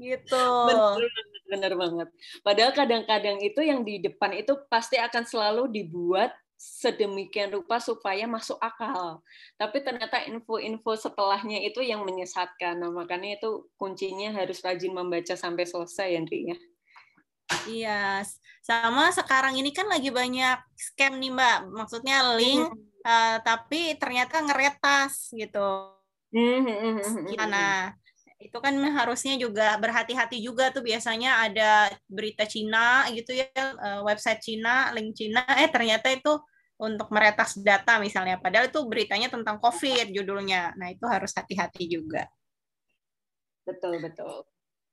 gitu. 0.00 0.48
Bener, 0.66 1.12
bener 1.46 1.72
banget. 1.78 2.08
Padahal 2.42 2.72
kadang-kadang 2.74 3.38
itu 3.44 3.60
yang 3.62 3.86
di 3.86 4.02
depan 4.02 4.34
itu 4.34 4.56
pasti 4.66 4.98
akan 4.98 5.22
selalu 5.22 5.70
dibuat 5.70 6.34
sedemikian 6.62 7.50
rupa 7.50 7.82
supaya 7.82 8.26
masuk 8.26 8.58
akal. 8.62 9.22
Tapi 9.58 9.82
ternyata 9.82 10.22
info-info 10.26 10.94
setelahnya 10.94 11.58
itu 11.62 11.82
yang 11.82 12.06
menyesatkan. 12.06 12.78
Nah, 12.78 12.90
makanya 12.90 13.38
itu 13.38 13.66
kuncinya 13.74 14.30
harus 14.30 14.62
rajin 14.62 14.94
membaca 14.94 15.34
sampai 15.34 15.66
selesai, 15.66 16.14
Andri 16.14 16.54
ya. 16.54 16.58
Iya, 17.66 18.02
sama 18.62 19.10
sekarang 19.10 19.58
ini 19.58 19.74
kan 19.74 19.90
lagi 19.90 20.08
banyak 20.14 20.56
scam 20.78 21.18
nih 21.18 21.34
Mbak. 21.34 21.58
Maksudnya 21.74 22.38
link, 22.38 22.70
uh, 23.04 23.38
tapi 23.42 23.98
ternyata 23.98 24.40
ngeretas 24.42 25.30
gitu. 25.34 25.92
Nah, 27.46 27.92
itu 28.42 28.58
kan 28.58 28.74
harusnya 28.74 29.38
juga 29.38 29.78
berhati-hati 29.78 30.42
juga 30.42 30.74
tuh 30.74 30.82
biasanya 30.82 31.46
ada 31.46 31.92
berita 32.10 32.42
Cina 32.42 33.06
gitu 33.14 33.30
ya, 33.38 33.46
eh, 33.54 34.00
website 34.02 34.42
Cina, 34.42 34.90
link 34.96 35.14
Cina, 35.14 35.46
eh 35.62 35.70
ternyata 35.70 36.10
itu 36.10 36.34
untuk 36.82 37.14
meretas 37.14 37.54
data 37.62 38.02
misalnya. 38.02 38.42
Padahal 38.42 38.66
itu 38.66 38.82
beritanya 38.90 39.30
tentang 39.30 39.62
COVID 39.62 40.10
judulnya. 40.10 40.74
Nah, 40.74 40.90
itu 40.90 41.06
harus 41.06 41.30
hati-hati 41.30 41.86
juga. 41.86 42.26
Betul, 43.62 44.02
betul. 44.02 44.42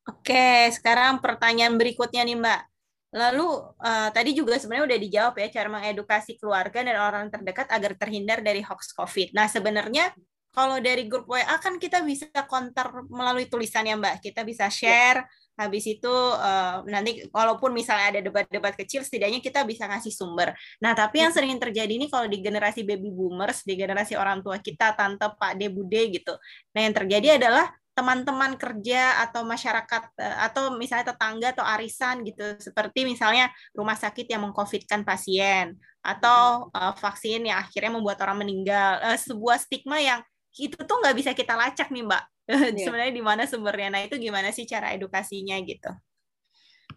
Oke, 0.05 0.69
sekarang 0.69 1.17
pertanyaan 1.17 1.73
berikutnya 1.81 2.21
nih 2.21 2.37
Mbak. 2.37 2.61
Lalu 3.09 3.47
uh, 3.81 4.09
tadi 4.13 4.37
juga 4.37 4.61
sebenarnya 4.61 4.85
udah 4.93 4.99
dijawab 5.01 5.33
ya 5.41 5.47
cara 5.49 5.67
mengedukasi 5.69 6.37
keluarga 6.37 6.85
dan 6.85 6.97
orang 7.01 7.25
terdekat 7.33 7.65
agar 7.73 7.97
terhindar 7.97 8.45
dari 8.45 8.61
hoax 8.61 8.93
COVID. 8.93 9.33
Nah, 9.33 9.49
sebenarnya 9.49 10.13
kalau 10.49 10.81
dari 10.81 11.05
grup 11.05 11.29
WA 11.29 11.57
kan 11.61 11.77
kita 11.77 12.01
bisa 12.01 12.25
counter 12.49 13.05
melalui 13.09 13.45
tulisan 13.49 13.85
ya 13.85 13.97
Mbak. 13.97 14.21
Kita 14.21 14.41
bisa 14.45 14.65
share, 14.69 15.25
habis 15.59 15.85
itu 15.85 16.09
uh, 16.37 16.81
nanti 16.87 17.25
walaupun 17.29 17.75
misalnya 17.75 18.17
ada 18.17 18.21
debat-debat 18.23 18.73
kecil 18.79 19.05
setidaknya 19.05 19.41
kita 19.41 19.61
bisa 19.65 19.85
ngasih 19.85 20.13
sumber. 20.13 20.53
Nah, 20.81 20.97
tapi 20.97 21.21
yang 21.21 21.33
sering 21.35 21.53
terjadi 21.57 21.89
ini 21.89 22.09
kalau 22.09 22.25
di 22.25 22.41
generasi 22.41 22.81
baby 22.87 23.09
boomers, 23.13 23.61
di 23.65 23.77
generasi 23.77 24.17
orang 24.17 24.41
tua 24.41 24.57
kita, 24.57 24.93
tante, 24.97 25.27
pak, 25.37 25.57
de, 25.57 25.69
bude 25.69 26.01
gitu. 26.13 26.33
Nah, 26.73 26.81
yang 26.85 26.95
terjadi 26.97 27.41
adalah 27.41 27.69
teman-teman 27.99 28.55
kerja 28.55 29.19
atau 29.27 29.43
masyarakat 29.43 30.03
eh, 30.15 30.37
atau 30.47 30.79
misalnya 30.79 31.11
tetangga 31.11 31.51
atau 31.51 31.67
arisan 31.67 32.23
gitu 32.23 32.55
seperti 32.63 33.03
misalnya 33.03 33.51
rumah 33.75 33.99
sakit 33.99 34.31
yang 34.31 34.47
mengcovidkan 34.47 35.03
pasien 35.03 35.75
atau 35.99 36.71
uh, 36.71 36.95
vaksin 36.95 37.43
yang 37.43 37.59
akhirnya 37.59 37.91
membuat 37.91 38.23
orang 38.23 38.47
meninggal 38.47 39.03
uh, 39.03 39.19
sebuah 39.19 39.59
stigma 39.59 39.99
yang 39.99 40.23
itu 40.55 40.79
tuh 40.79 40.95
nggak 41.03 41.15
bisa 41.19 41.35
kita 41.35 41.59
lacak 41.59 41.91
nih 41.91 42.07
mbak 42.07 42.23
yeah. 42.49 42.85
sebenarnya 42.85 43.13
di 43.13 43.23
mana 43.23 43.43
sumbernya. 43.45 43.89
Nah, 43.93 44.01
itu 44.05 44.17
gimana 44.17 44.49
sih 44.49 44.65
cara 44.65 44.93
edukasinya 44.97 45.55
gitu? 45.61 45.91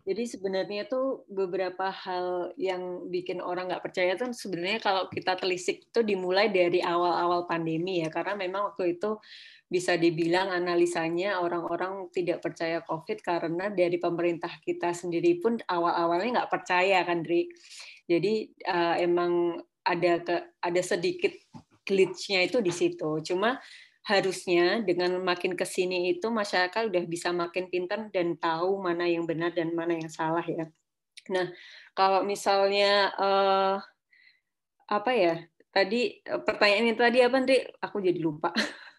Jadi 0.02 0.24
sebenarnya 0.26 0.90
tuh 0.90 1.22
beberapa 1.30 1.86
hal 1.86 2.50
yang 2.58 3.06
bikin 3.06 3.38
orang 3.38 3.70
nggak 3.70 3.86
percaya 3.86 4.18
tuh 4.18 4.34
sebenarnya 4.34 4.82
kalau 4.82 5.06
kita 5.06 5.38
telisik 5.38 5.86
itu 5.86 6.00
dimulai 6.02 6.50
dari 6.50 6.82
awal-awal 6.82 7.46
pandemi 7.46 8.02
ya 8.02 8.10
karena 8.10 8.34
memang 8.34 8.74
waktu 8.74 8.98
itu 8.98 9.14
bisa 9.72 9.96
dibilang 9.96 10.52
analisanya 10.52 11.40
orang-orang 11.40 12.12
tidak 12.12 12.44
percaya 12.44 12.84
COVID 12.84 13.24
karena 13.24 13.72
dari 13.72 13.96
pemerintah 13.96 14.52
kita 14.60 14.92
sendiri 14.92 15.40
pun 15.40 15.56
awal-awalnya 15.64 16.44
nggak 16.44 16.52
percaya 16.52 17.00
kan, 17.08 17.24
Dri. 17.24 17.48
Jadi 18.04 18.52
uh, 18.68 19.00
emang 19.00 19.56
ada 19.80 20.20
ke, 20.20 20.36
ada 20.60 20.82
sedikit 20.84 21.32
glitch-nya 21.88 22.44
itu 22.44 22.60
di 22.60 22.68
situ. 22.68 23.24
Cuma 23.24 23.56
harusnya 24.04 24.84
dengan 24.84 25.16
makin 25.22 25.56
ke 25.56 25.64
sini 25.64 26.12
itu 26.12 26.26
masyarakat 26.28 26.90
udah 26.90 27.04
bisa 27.06 27.30
makin 27.32 27.70
pintar 27.72 28.10
dan 28.10 28.34
tahu 28.34 28.82
mana 28.82 29.06
yang 29.08 29.24
benar 29.24 29.54
dan 29.56 29.72
mana 29.72 29.96
yang 29.96 30.10
salah 30.12 30.44
ya. 30.44 30.68
Nah, 31.30 31.48
kalau 31.96 32.26
misalnya 32.26 33.14
uh, 33.14 33.78
apa 34.90 35.12
ya? 35.16 35.34
Tadi 35.72 36.20
pertanyaan 36.44 36.92
itu 36.92 37.00
tadi 37.00 37.18
apa 37.24 37.36
nanti 37.40 37.56
aku 37.80 38.04
jadi 38.04 38.20
lupa. 38.20 38.52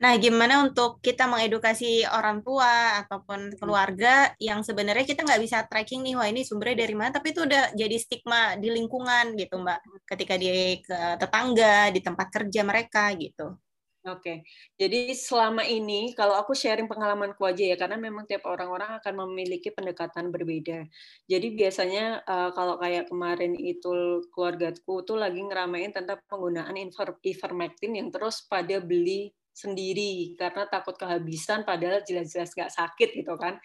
Nah, 0.00 0.16
gimana 0.16 0.64
untuk 0.64 1.04
kita 1.04 1.28
mengedukasi 1.28 2.08
orang 2.08 2.40
tua 2.40 3.04
ataupun 3.04 3.52
hmm. 3.52 3.56
keluarga 3.60 4.32
yang 4.40 4.64
sebenarnya 4.64 5.04
kita 5.04 5.28
nggak 5.28 5.42
bisa 5.44 5.68
tracking 5.68 6.00
nih, 6.00 6.16
wah 6.16 6.24
ini 6.24 6.40
sumbernya 6.40 6.88
dari 6.88 6.96
mana, 6.96 7.12
tapi 7.12 7.36
itu 7.36 7.44
udah 7.44 7.76
jadi 7.76 7.96
stigma 8.00 8.56
di 8.56 8.72
lingkungan 8.72 9.36
gitu, 9.36 9.60
Mbak. 9.60 10.08
Ketika 10.08 10.40
di 10.40 10.80
ke 10.80 11.20
tetangga, 11.20 11.92
di 11.92 12.00
tempat 12.00 12.32
kerja 12.32 12.60
mereka 12.64 13.12
gitu. 13.12 13.60
Oke, 14.08 14.40
jadi 14.80 15.12
selama 15.12 15.60
ini 15.68 16.16
kalau 16.16 16.32
aku 16.32 16.56
sharing 16.56 16.88
pengalamanku 16.88 17.44
aja 17.44 17.68
ya, 17.68 17.76
karena 17.76 18.00
memang 18.00 18.24
tiap 18.24 18.48
orang-orang 18.48 18.96
akan 18.96 19.28
memiliki 19.28 19.68
pendekatan 19.68 20.32
berbeda. 20.32 20.88
Jadi 21.28 21.52
biasanya 21.52 22.24
uh, 22.24 22.48
kalau 22.56 22.80
kayak 22.80 23.12
kemarin 23.12 23.52
itu 23.52 24.24
keluargaku 24.32 25.04
tuh 25.04 25.20
lagi 25.20 25.44
ngeramein 25.44 25.92
tentang 25.92 26.24
penggunaan 26.24 26.80
ivermectin 26.80 28.00
yang 28.00 28.08
terus 28.08 28.40
pada 28.48 28.80
beli 28.80 29.36
sendiri 29.60 30.32
karena 30.40 30.64
takut 30.72 30.96
kehabisan 30.96 31.68
padahal 31.68 32.00
jelas-jelas 32.00 32.56
nggak 32.56 32.72
sakit 32.72 33.08
gitu 33.20 33.36
kan. 33.36 33.60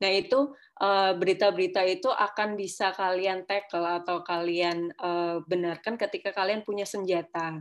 Nah, 0.00 0.10
itu 0.10 0.56
eh, 0.80 1.12
berita-berita 1.12 1.84
itu 1.84 2.08
akan 2.08 2.56
bisa 2.56 2.96
kalian 2.96 3.44
tackle 3.44 3.84
atau 4.00 4.24
kalian 4.24 4.88
eh, 4.88 5.36
benarkan 5.44 6.00
ketika 6.00 6.32
kalian 6.32 6.64
punya 6.64 6.88
senjata. 6.88 7.60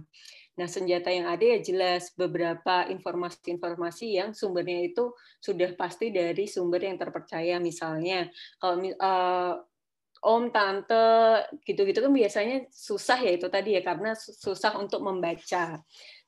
Nah, 0.53 0.69
senjata 0.69 1.09
yang 1.09 1.25
ada 1.25 1.41
ya 1.41 1.59
jelas 1.65 2.13
beberapa 2.13 2.85
informasi-informasi 2.85 4.21
yang 4.21 4.37
sumbernya 4.37 4.85
itu 4.85 5.09
sudah 5.41 5.73
pasti 5.73 6.13
dari 6.13 6.45
sumber 6.45 6.85
yang 6.85 7.01
terpercaya. 7.01 7.57
Misalnya, 7.57 8.29
kalau 8.61 8.85
uh, 8.85 9.57
om, 10.21 10.53
tante, 10.53 11.41
gitu-gitu 11.65 12.05
kan 12.05 12.13
biasanya 12.13 12.69
susah 12.69 13.17
ya 13.25 13.33
itu 13.33 13.49
tadi 13.49 13.73
ya, 13.73 13.81
karena 13.81 14.13
susah 14.13 14.77
untuk 14.77 15.01
membaca. 15.01 15.81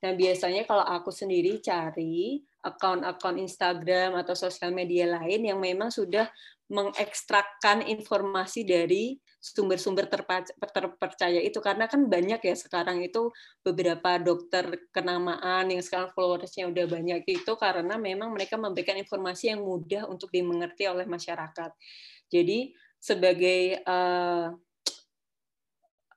Nah, 0.06 0.14
biasanya 0.14 0.70
kalau 0.70 0.86
aku 0.86 1.10
sendiri 1.10 1.58
cari 1.66 2.38
akun-akun 2.62 3.42
Instagram 3.42 4.14
atau 4.22 4.38
sosial 4.38 4.70
media 4.70 5.10
lain 5.10 5.50
yang 5.50 5.58
memang 5.58 5.90
sudah 5.90 6.30
mengekstrakkan 6.70 7.82
informasi 7.82 8.62
dari 8.62 9.18
sumber-sumber 9.42 10.06
terpercaya 10.70 11.42
itu 11.42 11.58
karena 11.58 11.90
kan 11.90 12.06
banyak 12.06 12.38
ya 12.38 12.54
sekarang 12.54 13.02
itu 13.02 13.34
beberapa 13.66 14.22
dokter 14.22 14.90
kenamaan 14.94 15.74
yang 15.74 15.82
sekarang 15.82 16.14
followersnya 16.14 16.70
udah 16.70 16.86
banyak 16.86 17.26
itu 17.26 17.52
karena 17.58 17.98
memang 17.98 18.30
mereka 18.30 18.62
memberikan 18.62 19.02
informasi 19.02 19.58
yang 19.58 19.66
mudah 19.66 20.06
untuk 20.06 20.30
dimengerti 20.30 20.86
oleh 20.86 21.10
masyarakat. 21.10 21.74
Jadi 22.30 22.78
sebagai 23.02 23.82
uh, 23.90 24.54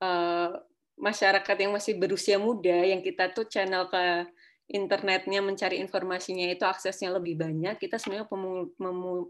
uh, 0.01 0.68
masyarakat 0.99 1.55
yang 1.55 1.71
masih 1.71 1.95
berusia 1.95 2.35
muda 2.35 2.83
yang 2.83 2.99
kita 2.99 3.31
tuh 3.31 3.47
channel 3.47 3.87
ke 3.87 4.27
internetnya 4.69 5.41
mencari 5.41 5.81
informasinya 5.81 6.45
itu 6.45 6.61
aksesnya 6.61 7.09
lebih 7.09 7.41
banyak, 7.41 7.81
kita 7.81 7.97
sebenarnya 7.97 8.29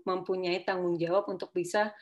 mempunyai 0.04 0.68
tanggung 0.68 1.00
jawab 1.00 1.32
untuk 1.32 1.56
bisa 1.56 1.96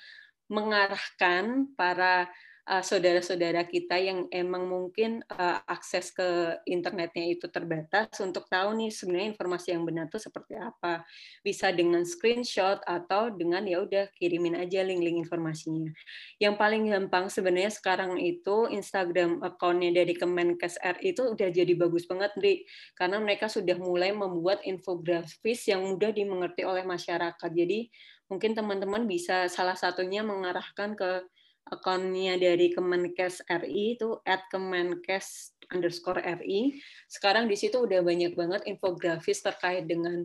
mengarahkan 0.49 1.69
para 1.77 2.25
uh, 2.67 2.83
saudara-saudara 2.83 3.63
kita 3.65 3.95
yang 3.95 4.27
emang 4.29 4.67
mungkin 4.67 5.23
uh, 5.31 5.63
akses 5.65 6.11
ke 6.11 6.59
internetnya 6.67 7.31
itu 7.31 7.47
terbatas 7.47 8.11
untuk 8.19 8.45
tahu 8.51 8.75
nih 8.75 8.91
sebenarnya 8.91 9.27
informasi 9.33 9.67
yang 9.73 9.87
benar 9.87 10.11
itu 10.11 10.19
seperti 10.19 10.59
apa. 10.59 11.07
Bisa 11.41 11.71
dengan 11.71 12.03
screenshot 12.03 12.83
atau 12.83 13.31
dengan 13.31 13.63
ya 13.63 13.81
udah 13.81 14.11
kirimin 14.19 14.59
aja 14.59 14.83
link-link 14.83 15.23
informasinya. 15.23 15.89
Yang 16.37 16.55
paling 16.59 16.83
gampang 16.91 17.31
sebenarnya 17.31 17.71
sekarang 17.71 18.19
itu 18.19 18.67
Instagram 18.67 19.39
account-nya 19.41 20.03
dari 20.03 20.13
Kemenkes 20.13 20.77
RI 20.83 21.15
itu 21.15 21.23
udah 21.23 21.49
jadi 21.49 21.73
bagus 21.79 22.03
banget, 22.05 22.35
Dri. 22.35 22.67
Karena 22.93 23.17
mereka 23.23 23.47
sudah 23.47 23.79
mulai 23.79 24.11
membuat 24.11 24.61
infografis 24.67 25.63
yang 25.71 25.87
mudah 25.87 26.11
dimengerti 26.11 26.67
oleh 26.67 26.83
masyarakat. 26.83 27.49
Jadi 27.49 27.87
mungkin 28.27 28.51
teman-teman 28.51 29.07
bisa 29.07 29.47
salah 29.47 29.79
satunya 29.79 30.19
mengarahkan 30.19 30.99
ke 30.99 31.23
akunnya 31.67 32.39
dari 32.39 32.71
Kemenkes 32.73 33.43
RI 33.47 33.99
itu 33.99 34.19
at 34.23 34.47
Kemenkes 34.47 35.57
underscore 35.71 36.23
RI. 36.23 36.79
Sekarang 37.11 37.47
di 37.51 37.59
situ 37.59 37.83
udah 37.83 37.99
banyak 37.99 38.33
banget 38.35 38.63
infografis 38.67 39.43
terkait 39.43 39.83
dengan 39.87 40.23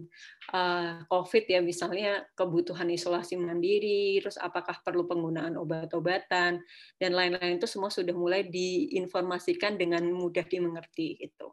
uh, 0.55 1.03
COVID 1.11 1.45
ya, 1.51 1.61
misalnya 1.63 2.23
kebutuhan 2.39 2.87
isolasi 2.91 3.35
mandiri, 3.39 4.23
terus 4.23 4.39
apakah 4.39 4.79
perlu 4.87 5.07
penggunaan 5.11 5.59
obat-obatan, 5.59 6.63
dan 6.99 7.11
lain-lain 7.11 7.59
itu 7.59 7.67
semua 7.67 7.91
sudah 7.91 8.15
mulai 8.15 8.47
diinformasikan 8.47 9.75
dengan 9.75 10.07
mudah 10.15 10.47
dimengerti 10.47 11.19
gitu. 11.19 11.51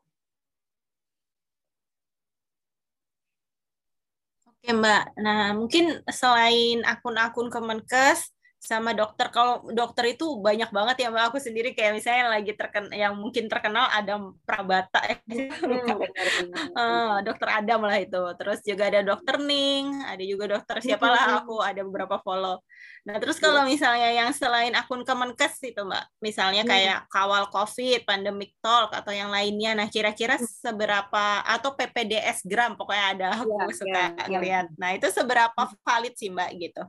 Oke 4.59 4.75
Mbak, 4.75 5.03
nah 5.23 5.55
mungkin 5.55 6.03
selain 6.11 6.83
akun-akun 6.83 7.47
Kemenkes, 7.47 8.35
sama 8.59 8.91
dokter. 8.91 9.31
Kalau 9.31 9.65
dokter 9.71 10.13
itu 10.13 10.37
banyak 10.43 10.69
banget 10.69 10.95
ya 11.03 11.07
mbak. 11.09 11.31
Aku 11.31 11.39
sendiri 11.39 11.71
kayak 11.71 11.95
misalnya 11.95 12.19
yang 12.27 12.33
lagi 12.35 12.51
terkenal 12.53 12.91
yang 12.91 13.13
mungkin 13.15 13.47
terkenal 13.47 13.87
ada 13.87 14.19
Prabata 14.43 14.99
eh, 15.07 15.17
uh, 16.79 17.23
dokter 17.23 17.47
Adam 17.49 17.87
lah 17.87 17.97
itu. 17.97 18.23
Terus 18.35 18.59
juga 18.61 18.91
ada 18.91 19.01
dokter 19.01 19.39
Ning 19.39 20.03
ada 20.03 20.21
juga 20.21 20.45
dokter 20.59 20.83
siapa 20.83 21.07
lah 21.07 21.41
aku 21.41 21.63
ada 21.63 21.81
beberapa 21.87 22.19
follow. 22.19 22.59
Nah 23.07 23.15
terus 23.17 23.39
iya. 23.39 23.43
kalau 23.47 23.63
misalnya 23.63 24.09
yang 24.11 24.29
selain 24.35 24.75
akun 24.75 25.07
Kemenkes 25.07 25.63
itu 25.63 25.81
mbak 25.81 26.05
misalnya 26.19 26.67
hmm. 26.67 26.71
kayak 26.71 26.99
kawal 27.07 27.47
COVID 27.47 28.03
pandemic 28.03 28.53
talk 28.59 28.91
atau 28.91 29.15
yang 29.15 29.31
lainnya 29.31 29.73
nah 29.73 29.87
kira-kira 29.87 30.35
hmm. 30.35 30.45
seberapa 30.45 31.25
atau 31.47 31.73
PPDS 31.73 32.43
gram 32.43 32.75
pokoknya 32.75 33.05
ada 33.15 33.27
aku 33.39 33.71
ya, 33.71 33.75
suka 33.75 34.03
ya, 34.13 34.25
ngeliat 34.27 34.65
nah 34.75 34.91
itu 34.91 35.07
seberapa 35.09 35.61
valid 35.81 36.13
sih 36.19 36.29
mbak 36.29 36.51
gitu 36.59 36.83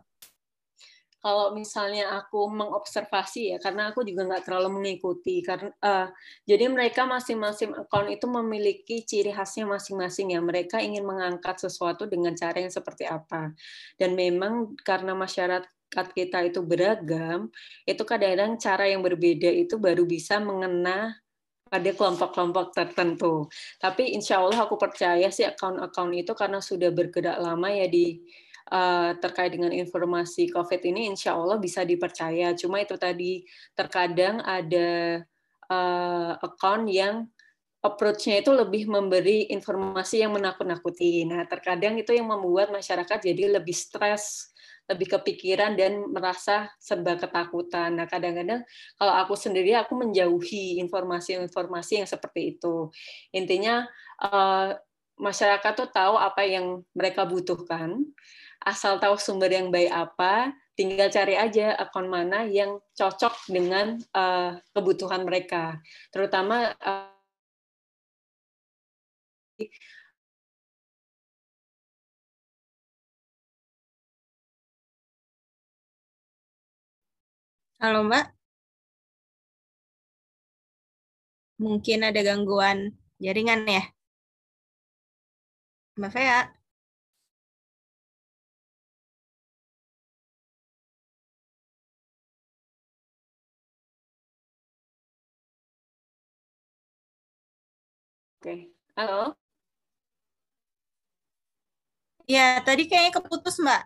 kalau 1.21 1.53
misalnya 1.53 2.17
aku 2.17 2.49
mengobservasi 2.49 3.55
ya 3.55 3.59
karena 3.61 3.93
aku 3.93 4.01
juga 4.03 4.25
nggak 4.25 4.45
terlalu 4.49 4.81
mengikuti 4.81 5.45
karena 5.45 5.69
uh, 5.85 6.09
jadi 6.49 6.73
mereka 6.73 7.05
masing-masing 7.05 7.77
akun 7.77 8.09
itu 8.09 8.25
memiliki 8.25 9.05
ciri 9.05 9.31
khasnya 9.31 9.69
masing-masing 9.69 10.33
ya 10.33 10.41
mereka 10.41 10.81
ingin 10.81 11.05
mengangkat 11.05 11.61
sesuatu 11.61 12.09
dengan 12.09 12.33
cara 12.33 12.65
yang 12.65 12.73
seperti 12.73 13.05
apa 13.05 13.53
dan 14.01 14.17
memang 14.17 14.73
karena 14.81 15.13
masyarakat 15.13 15.69
kita 16.17 16.49
itu 16.49 16.65
beragam 16.65 17.53
itu 17.85 18.03
kadang-kadang 18.03 18.57
cara 18.57 18.89
yang 18.89 19.05
berbeda 19.05 19.53
itu 19.53 19.77
baru 19.77 20.09
bisa 20.09 20.41
mengena 20.41 21.21
pada 21.71 21.87
kelompok-kelompok 21.95 22.75
tertentu. 22.75 23.47
Tapi 23.79 24.11
insya 24.19 24.43
Allah 24.43 24.67
aku 24.67 24.75
percaya 24.75 25.31
sih 25.31 25.47
akun-akun 25.47 26.11
itu 26.19 26.35
karena 26.35 26.59
sudah 26.59 26.91
bergerak 26.91 27.39
lama 27.39 27.71
ya 27.71 27.87
di 27.87 28.19
uh, 28.69 29.17
terkait 29.17 29.57
dengan 29.57 29.73
informasi 29.73 30.53
COVID 30.53 30.81
ini 30.85 31.09
insya 31.09 31.33
Allah 31.33 31.57
bisa 31.57 31.87
dipercaya. 31.89 32.53
Cuma 32.53 32.85
itu 32.85 33.01
tadi 33.01 33.45
terkadang 33.73 34.45
ada 34.45 35.23
uh, 35.73 36.33
account 36.45 36.85
yang 36.93 37.25
approach-nya 37.81 38.45
itu 38.45 38.53
lebih 38.53 38.93
memberi 38.93 39.49
informasi 39.49 40.21
yang 40.21 40.37
menakut-nakuti. 40.37 41.25
Nah, 41.25 41.49
terkadang 41.49 41.97
itu 41.97 42.13
yang 42.13 42.29
membuat 42.29 42.69
masyarakat 42.69 43.25
jadi 43.25 43.57
lebih 43.57 43.73
stres, 43.73 44.53
lebih 44.85 45.17
kepikiran 45.17 45.81
dan 45.81 46.05
merasa 46.13 46.69
serba 46.77 47.17
ketakutan. 47.17 47.97
Nah, 47.97 48.05
kadang-kadang 48.05 48.69
kalau 49.01 49.15
aku 49.17 49.33
sendiri 49.33 49.73
aku 49.81 49.97
menjauhi 49.97 50.77
informasi-informasi 50.85 52.05
yang 52.05 52.09
seperti 52.09 52.59
itu. 52.59 52.93
Intinya 53.33 53.89
uh, 54.21 54.77
masyarakat 55.17 55.73
tuh 55.73 55.89
tahu 55.89 56.21
apa 56.21 56.45
yang 56.45 56.85
mereka 56.93 57.25
butuhkan 57.25 57.97
asal 58.65 59.01
tahu 59.01 59.17
sumber 59.17 59.51
yang 59.53 59.73
baik 59.73 59.91
apa, 59.93 60.53
tinggal 60.77 61.09
cari 61.13 61.37
aja 61.37 61.77
akun 61.77 62.09
mana 62.09 62.45
yang 62.49 62.81
cocok 62.97 63.35
dengan 63.49 64.01
uh, 64.17 64.57
kebutuhan 64.77 65.25
mereka. 65.29 65.81
Terutama 66.13 66.73
uh, 66.81 67.11
Halo 77.81 78.05
Mbak. 78.05 78.25
Mungkin 81.61 82.01
ada 82.09 82.21
gangguan 82.25 82.97
jaringan 83.21 83.65
ya? 83.69 83.85
Mbak 85.97 86.13
Fea. 86.13 86.60
Oke, 98.41 98.73
halo. 98.97 99.37
Ya, 102.25 102.57
tadi 102.65 102.89
kayaknya 102.89 103.21
keputus, 103.21 103.61
Mbak. 103.61 103.85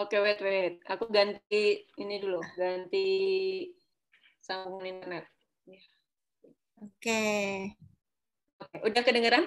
Oke, 0.00 0.16
wait, 0.24 0.40
wait. 0.40 0.74
Aku 0.88 1.12
ganti 1.12 1.84
ini 2.00 2.16
dulu, 2.16 2.40
ganti 2.56 3.12
sambungan 4.40 4.88
internet. 4.88 5.28
Oke. 6.80 7.24
Oke, 8.56 8.76
udah 8.88 9.02
kedengeran? 9.04 9.44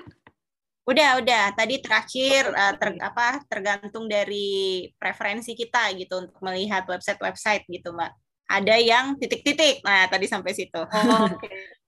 Udah, 0.86 1.18
udah. 1.18 1.58
Tadi 1.58 1.82
terakhir 1.82 2.54
uh, 2.54 2.78
ter, 2.78 3.02
apa 3.02 3.42
tergantung 3.50 4.06
dari 4.06 4.86
preferensi 5.02 5.58
kita 5.58 5.98
gitu 5.98 6.30
untuk 6.30 6.38
melihat 6.46 6.86
website-website 6.86 7.66
gitu, 7.74 7.90
Mbak. 7.90 8.14
Ada 8.54 8.76
yang 8.78 9.18
titik-titik. 9.18 9.82
Nah, 9.82 10.06
tadi 10.06 10.30
sampai 10.30 10.54
situ. 10.54 10.78
Oh, 10.78 11.26
Oke. 11.26 11.42
Okay. 11.42 11.58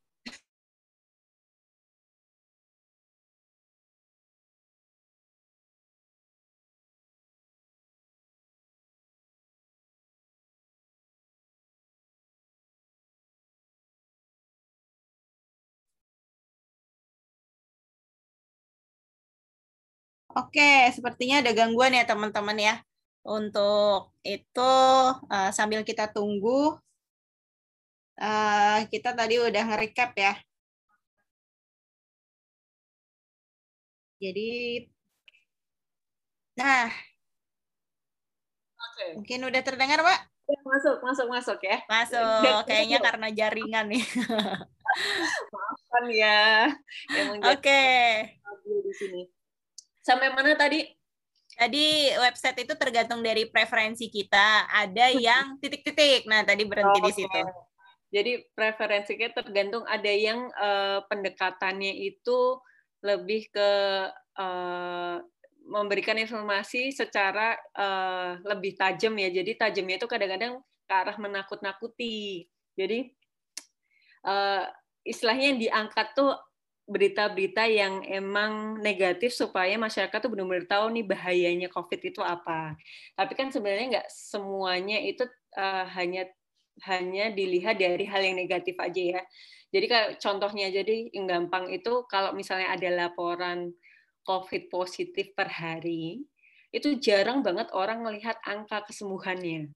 Oke, 20.38 20.94
sepertinya 20.94 21.42
ada 21.42 21.50
gangguan 21.50 21.98
ya 21.98 22.06
teman-teman 22.06 22.58
ya 22.62 22.76
untuk 23.26 24.14
itu 24.22 24.74
uh, 25.34 25.50
sambil 25.50 25.82
kita 25.82 26.08
tunggu 26.14 26.78
uh, 28.22 28.80
kita 28.88 29.18
tadi 29.18 29.42
udah 29.42 29.64
nge-recap 29.66 30.12
ya. 30.14 30.34
Jadi 34.22 34.50
nah 36.58 36.90
okay. 38.78 39.14
mungkin 39.18 39.42
udah 39.46 39.62
terdengar, 39.66 40.02
Pak? 40.06 40.20
Ya, 40.48 40.60
masuk, 40.64 40.98
masuk, 41.02 41.28
masuk 41.34 41.60
ya. 41.66 41.78
Masuk, 41.90 42.62
kayaknya 42.70 42.98
karena 43.02 43.28
jaringan 43.34 43.86
nih. 43.90 44.06
Maafkan 45.54 46.06
ya. 46.14 46.72
Oke. 47.42 47.58
Okay. 47.58 48.40
Di 48.64 48.94
sini. 48.96 49.37
Sampai 50.08 50.32
mana 50.32 50.56
tadi? 50.56 50.88
Tadi 51.52 52.16
website 52.16 52.64
itu 52.64 52.80
tergantung 52.80 53.20
dari 53.20 53.44
preferensi 53.52 54.08
kita. 54.08 54.72
Ada 54.72 55.12
yang 55.12 55.60
titik-titik. 55.60 56.24
Nah, 56.32 56.48
tadi 56.48 56.64
berhenti 56.64 57.00
oh, 57.04 57.06
di 57.12 57.12
situ. 57.12 57.42
Jadi 58.08 58.40
preferensinya 58.56 59.36
tergantung 59.36 59.84
ada 59.84 60.08
yang 60.08 60.48
uh, 60.56 61.04
pendekatannya 61.12 61.92
itu 62.08 62.56
lebih 63.04 63.52
ke 63.52 63.72
uh, 64.40 65.20
memberikan 65.68 66.16
informasi 66.16 66.96
secara 66.96 67.60
uh, 67.76 68.40
lebih 68.48 68.80
tajam 68.80 69.12
ya. 69.20 69.28
Jadi 69.28 69.60
tajamnya 69.60 70.00
itu 70.00 70.08
kadang-kadang 70.08 70.64
ke 70.88 70.94
arah 70.96 71.20
menakut-nakuti. 71.20 72.48
Jadi 72.80 73.12
uh, 74.24 74.64
istilahnya 75.04 75.52
yang 75.52 75.60
diangkat 75.60 76.16
tuh 76.16 76.32
berita-berita 76.88 77.68
yang 77.68 78.00
emang 78.08 78.80
negatif 78.80 79.36
supaya 79.36 79.76
masyarakat 79.76 80.24
tuh 80.24 80.32
benar-benar 80.32 80.64
tahu 80.72 80.88
nih 80.96 81.04
bahayanya 81.04 81.68
COVID 81.68 82.00
itu 82.00 82.24
apa. 82.24 82.80
Tapi 83.14 83.34
kan 83.36 83.52
sebenarnya 83.52 84.00
nggak 84.00 84.10
semuanya 84.10 84.98
itu 85.04 85.28
uh, 85.60 85.86
hanya 86.00 86.32
hanya 86.88 87.36
dilihat 87.36 87.76
dari 87.76 88.08
hal 88.08 88.24
yang 88.24 88.40
negatif 88.40 88.80
aja 88.80 89.20
ya. 89.20 89.22
Jadi 89.68 89.86
kayak 89.92 90.10
contohnya 90.24 90.72
jadi 90.72 91.12
yang 91.12 91.28
gampang 91.28 91.68
itu 91.76 92.08
kalau 92.08 92.32
misalnya 92.32 92.72
ada 92.72 92.88
laporan 92.88 93.76
COVID 94.24 94.72
positif 94.72 95.36
per 95.36 95.52
hari, 95.52 96.24
itu 96.72 97.00
jarang 97.04 97.44
banget 97.44 97.68
orang 97.76 98.00
melihat 98.00 98.40
angka 98.48 98.88
kesembuhannya. 98.88 99.72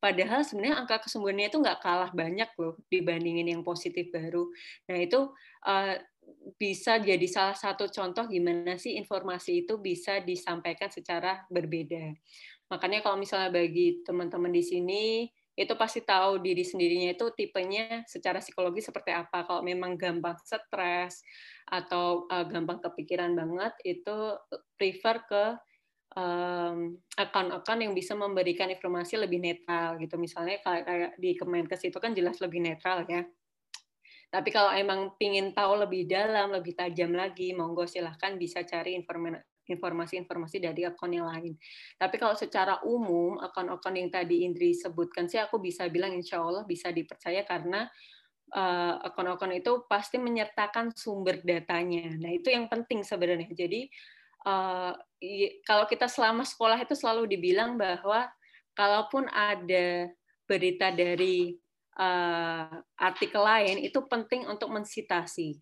Padahal 0.00 0.44
sebenarnya 0.44 0.84
angka 0.84 1.00
kesembuhannya 1.08 1.48
itu 1.48 1.56
nggak 1.60 1.80
kalah 1.80 2.12
banyak 2.12 2.48
loh 2.60 2.76
dibandingin 2.92 3.48
yang 3.48 3.64
positif 3.64 4.12
baru. 4.12 4.48
Nah 4.88 5.00
itu 5.00 5.32
uh, 5.64 5.96
bisa 6.54 7.00
jadi 7.00 7.26
salah 7.26 7.56
satu 7.56 7.88
contoh 7.90 8.28
gimana 8.28 8.76
sih 8.76 8.94
informasi 9.00 9.66
itu 9.66 9.80
bisa 9.80 10.20
disampaikan 10.22 10.92
secara 10.92 11.42
berbeda. 11.50 12.14
Makanya 12.70 13.04
kalau 13.04 13.20
misalnya 13.20 13.52
bagi 13.52 14.00
teman-teman 14.06 14.52
di 14.52 14.64
sini 14.64 15.04
itu 15.54 15.70
pasti 15.78 16.02
tahu 16.02 16.42
diri 16.42 16.66
sendirinya 16.66 17.14
itu 17.14 17.30
tipenya 17.30 18.02
secara 18.10 18.42
psikologi 18.42 18.82
seperti 18.82 19.14
apa. 19.14 19.46
Kalau 19.46 19.62
memang 19.62 19.94
gampang 19.94 20.34
stres 20.42 21.22
atau 21.70 22.26
uh, 22.26 22.44
gampang 22.50 22.82
kepikiran 22.82 23.38
banget, 23.38 23.72
itu 23.86 24.34
prefer 24.74 25.22
ke 25.30 25.44
um, 26.18 26.98
akun-akun 27.14 27.86
yang 27.86 27.94
bisa 27.94 28.18
memberikan 28.18 28.66
informasi 28.66 29.14
lebih 29.14 29.38
netral 29.38 29.94
gitu. 30.02 30.18
Misalnya 30.18 30.58
kayak, 30.66 30.84
kayak 30.90 31.12
di 31.22 31.30
Kemenkes 31.38 31.82
itu 31.86 31.98
kan 32.02 32.10
jelas 32.18 32.42
lebih 32.42 32.58
netral 32.58 33.06
ya. 33.06 33.22
Tapi 34.34 34.50
kalau 34.50 34.74
emang 34.74 35.14
pingin 35.14 35.54
tahu 35.54 35.86
lebih 35.86 36.10
dalam, 36.10 36.50
lebih 36.50 36.74
tajam 36.74 37.14
lagi, 37.14 37.54
monggo 37.54 37.86
silahkan 37.86 38.34
bisa 38.34 38.66
cari 38.66 38.98
informasi 38.98 39.38
informasi-informasi 39.64 40.60
dari 40.60 40.84
akun 40.84 41.16
yang 41.16 41.24
lain. 41.24 41.56
Tapi 41.96 42.20
kalau 42.20 42.36
secara 42.36 42.84
umum, 42.84 43.40
akun-akun 43.40 43.96
yang 43.96 44.12
tadi 44.12 44.44
Indri 44.44 44.76
sebutkan 44.76 45.24
sih 45.24 45.40
aku 45.40 45.56
bisa 45.56 45.88
bilang 45.88 46.12
insya 46.12 46.44
Allah 46.44 46.68
bisa 46.68 46.92
dipercaya 46.92 47.48
karena 47.48 47.88
uh, 48.52 49.00
akun-akun 49.08 49.56
itu 49.56 49.88
pasti 49.88 50.20
menyertakan 50.20 50.92
sumber 50.92 51.40
datanya. 51.40 52.12
Nah 52.20 52.32
itu 52.36 52.52
yang 52.52 52.68
penting 52.68 53.00
sebenarnya. 53.00 53.48
Jadi 53.56 53.88
uh, 54.44 54.92
kalau 55.64 55.88
kita 55.88 56.12
selama 56.12 56.44
sekolah 56.44 56.76
itu 56.84 56.92
selalu 56.92 57.24
dibilang 57.32 57.80
bahwa 57.80 58.28
kalaupun 58.76 59.30
ada 59.32 60.12
berita 60.44 60.92
dari 60.92 61.56
uh, 61.98 62.80
artikel 62.98 63.42
lain 63.42 63.82
itu 63.82 64.02
penting 64.06 64.46
untuk 64.46 64.70
mensitasi. 64.70 65.58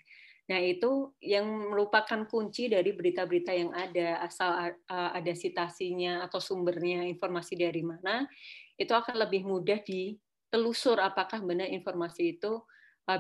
Nah, 0.51 0.59
itu 0.59 1.15
yang 1.23 1.47
merupakan 1.71 2.27
kunci 2.27 2.67
dari 2.67 2.93
berita-berita 2.93 3.55
yang 3.55 3.71
ada, 3.73 4.21
asal 4.27 4.75
ada 4.91 5.33
citasinya 5.33 6.27
atau 6.27 6.43
sumbernya, 6.43 7.07
informasi 7.07 7.57
dari 7.57 7.81
mana, 7.81 8.27
itu 8.75 8.91
akan 8.91 9.23
lebih 9.23 9.47
mudah 9.47 9.81
ditelusur 9.81 10.99
apakah 10.99 11.41
benar 11.41 11.71
informasi 11.71 12.37
itu 12.37 12.59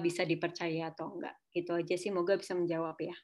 bisa 0.03 0.27
dipercaya 0.27 0.91
atau 0.91 1.15
enggak. 1.15 1.39
Itu 1.55 1.79
aja 1.79 1.95
sih, 1.95 2.11
moga 2.11 2.37
bisa 2.37 2.59
menjawab 2.59 2.99
ya. 3.01 3.15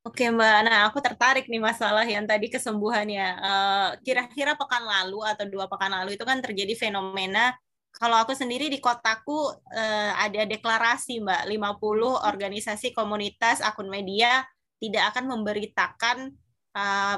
Oke 0.00 0.32
Mbak, 0.32 0.58
nah 0.64 0.88
aku 0.88 0.96
tertarik 1.04 1.44
nih 1.44 1.60
masalah 1.60 2.08
yang 2.08 2.24
tadi 2.24 2.48
kesembuhannya. 2.48 3.36
Kira-kira 4.00 4.56
pekan 4.56 4.80
lalu 4.80 5.20
atau 5.28 5.44
dua 5.44 5.68
pekan 5.68 5.92
lalu 5.92 6.16
itu 6.16 6.24
kan 6.24 6.40
terjadi 6.40 6.72
fenomena 6.72 7.52
kalau 7.96 8.16
aku 8.22 8.32
sendiri 8.38 8.70
di 8.70 8.78
kotaku 8.78 9.50
uh, 9.50 10.12
ada 10.14 10.46
deklarasi 10.46 11.18
Mbak, 11.20 11.42
50 11.50 12.30
organisasi 12.30 12.94
komunitas 12.94 13.58
akun 13.58 13.90
media 13.90 14.46
tidak 14.78 15.12
akan 15.12 15.26
memberitakan 15.36 16.32
uh, 16.72 17.14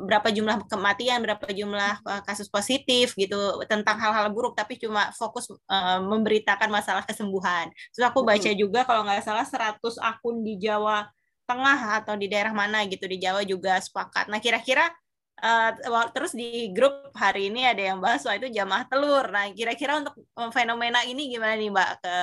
berapa 0.00 0.32
jumlah 0.32 0.64
kematian, 0.66 1.20
berapa 1.20 1.44
jumlah 1.52 2.02
uh, 2.08 2.22
kasus 2.24 2.48
positif 2.48 3.12
gitu 3.14 3.62
tentang 3.68 4.00
hal-hal 4.00 4.32
buruk, 4.32 4.56
tapi 4.56 4.80
cuma 4.80 5.12
fokus 5.12 5.52
uh, 5.68 6.00
memberitakan 6.00 6.72
masalah 6.72 7.04
kesembuhan. 7.04 7.68
Terus 7.92 8.04
aku 8.08 8.24
baca 8.24 8.50
juga 8.56 8.82
kalau 8.88 9.04
nggak 9.04 9.22
salah 9.22 9.44
100 9.44 9.78
akun 10.00 10.40
di 10.40 10.56
Jawa 10.56 11.04
Tengah 11.44 12.00
atau 12.00 12.16
di 12.16 12.26
daerah 12.26 12.56
mana 12.56 12.82
gitu 12.88 13.04
di 13.04 13.20
Jawa 13.20 13.44
juga 13.44 13.76
sepakat. 13.80 14.32
Nah 14.32 14.40
kira-kira 14.40 14.88
Uh, 15.34 15.74
terus 16.14 16.30
di 16.30 16.70
grup 16.70 17.10
hari 17.18 17.50
ini 17.50 17.66
ada 17.66 17.82
yang 17.82 17.98
bahas 17.98 18.22
soal 18.22 18.38
itu 18.38 18.54
jamaah 18.54 18.86
telur. 18.86 19.28
Nah, 19.34 19.50
kira-kira 19.50 19.98
untuk 19.98 20.14
fenomena 20.54 21.02
ini 21.02 21.26
gimana 21.26 21.58
nih, 21.58 21.74
Mbak? 21.74 21.90
Ke, 22.00 22.14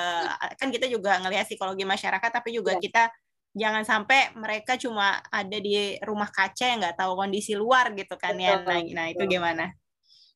kan 0.56 0.72
kita 0.72 0.88
juga 0.88 1.20
ngelihat 1.20 1.44
psikologi 1.44 1.84
masyarakat, 1.84 2.32
tapi 2.32 2.56
juga 2.56 2.80
ya. 2.80 2.82
kita 2.82 3.04
jangan 3.52 3.84
sampai 3.84 4.32
mereka 4.40 4.80
cuma 4.80 5.20
ada 5.28 5.58
di 5.60 6.00
rumah 6.08 6.32
kaca 6.32 6.66
yang 6.72 6.80
nggak 6.80 6.98
tahu 6.98 7.20
kondisi 7.20 7.52
luar 7.52 7.92
gitu 8.00 8.16
kan 8.16 8.40
ya. 8.40 8.64
Nah, 8.64 8.80
nah 8.80 9.06
itu 9.12 9.24
gimana? 9.28 9.76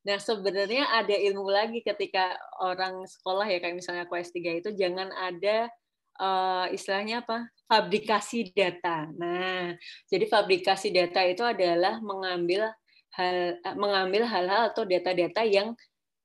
Nah, 0.05 0.17
sebenarnya 0.19 0.85
ada 0.99 1.15
ilmu 1.15 1.47
lagi 1.47 1.79
ketika 1.81 2.35
orang 2.59 3.07
sekolah 3.07 3.47
ya, 3.49 3.63
kayak 3.63 3.81
misalnya 3.81 4.03
aku 4.05 4.19
S3 4.19 4.61
itu, 4.61 4.69
jangan 4.75 5.09
ada 5.15 5.71
uh, 6.19 6.67
istilahnya 6.71 7.23
apa? 7.23 7.49
fabrikasi 7.65 8.53
data. 8.53 9.09
Nah, 9.17 9.73
jadi 10.05 10.29
fabrikasi 10.29 10.93
data 10.93 11.25
itu 11.25 11.41
adalah 11.41 11.97
mengambil 11.97 12.69
hal 13.17 13.57
eh, 13.57 13.75
mengambil 13.75 14.29
hal-hal 14.29 14.69
atau 14.69 14.85
data-data 14.85 15.41
yang 15.41 15.73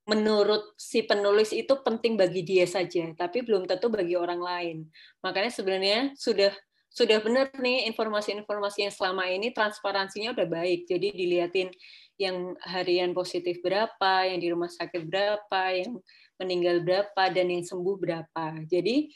menurut 0.04 0.74
si 0.74 1.06
penulis 1.06 1.54
itu 1.54 1.70
penting 1.80 2.18
bagi 2.18 2.42
dia 2.44 2.66
saja, 2.66 3.08
tapi 3.14 3.46
belum 3.46 3.64
tentu 3.64 3.88
bagi 3.88 4.18
orang 4.18 4.40
lain. 4.42 4.76
Makanya 5.24 5.50
sebenarnya 5.54 6.12
sudah 6.18 6.52
sudah 6.90 7.22
benar 7.22 7.54
nih 7.54 7.86
informasi-informasi 7.94 8.90
yang 8.90 8.94
selama 8.94 9.30
ini 9.30 9.54
transparansinya 9.54 10.34
udah 10.34 10.48
baik. 10.50 10.90
Jadi 10.90 11.14
dilihatin 11.14 11.70
yang 12.18 12.58
harian 12.66 13.14
positif 13.14 13.62
berapa, 13.62 14.26
yang 14.26 14.42
di 14.42 14.50
rumah 14.50 14.66
sakit 14.66 15.06
berapa, 15.06 15.62
yang 15.72 15.94
meninggal 16.42 16.82
berapa, 16.82 17.22
dan 17.30 17.46
yang 17.46 17.62
sembuh 17.62 17.96
berapa. 17.96 18.66
Jadi 18.66 19.06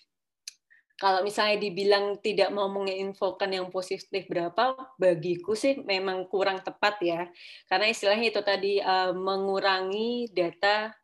kalau 0.95 1.27
misalnya 1.27 1.59
dibilang 1.59 2.23
tidak 2.23 2.55
mau 2.55 2.71
menginfokan 2.71 3.51
yang 3.51 3.67
positif 3.75 4.31
berapa, 4.31 4.79
bagiku 4.95 5.59
sih 5.59 5.83
memang 5.83 6.31
kurang 6.31 6.63
tepat 6.63 6.95
ya. 7.03 7.21
Karena 7.67 7.91
istilahnya 7.91 8.31
itu 8.31 8.41
tadi 8.47 8.79
uh, 8.79 9.11
mengurangi 9.11 10.31
data 10.31 10.95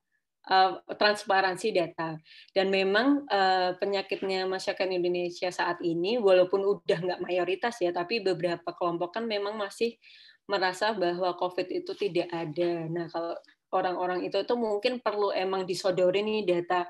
uh, 0.47 0.79
transparansi 0.95 1.75
data. 1.75 2.15
Dan 2.55 2.71
memang 2.71 3.27
uh, 3.27 3.75
penyakitnya 3.83 4.47
masyarakat 4.47 4.87
Indonesia 4.87 5.51
saat 5.51 5.83
ini, 5.83 6.23
walaupun 6.23 6.63
udah 6.63 6.99
nggak 7.03 7.23
mayoritas 7.27 7.83
ya, 7.83 7.91
tapi 7.91 8.23
beberapa 8.23 8.71
kelompok 8.71 9.19
kan 9.19 9.27
memang 9.27 9.59
masih 9.59 9.99
merasa 10.47 10.95
bahwa 10.95 11.35
COVID 11.35 11.67
itu 11.67 11.99
tidak 11.99 12.31
ada. 12.31 12.87
Nah, 12.87 13.07
kalau 13.11 13.35
orang-orang 13.75 14.27
itu 14.27 14.39
tuh 14.47 14.59
mungkin 14.59 15.03
perlu 15.03 15.31
emang 15.31 15.67
disodori 15.67 16.23
nih 16.23 16.43
data 16.47 16.87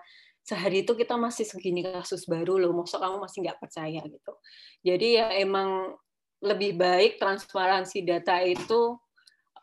sehari 0.50 0.82
itu 0.82 0.98
kita 0.98 1.14
masih 1.14 1.46
segini 1.46 1.86
kasus 1.86 2.26
baru 2.26 2.58
loh, 2.58 2.74
maksud 2.74 2.98
kamu 2.98 3.22
masih 3.22 3.46
nggak 3.46 3.62
percaya 3.62 4.02
gitu. 4.02 4.34
Jadi 4.82 5.22
ya 5.22 5.30
emang 5.38 5.94
lebih 6.42 6.74
baik 6.74 7.22
transparansi 7.22 8.02
data 8.02 8.42
itu 8.42 8.98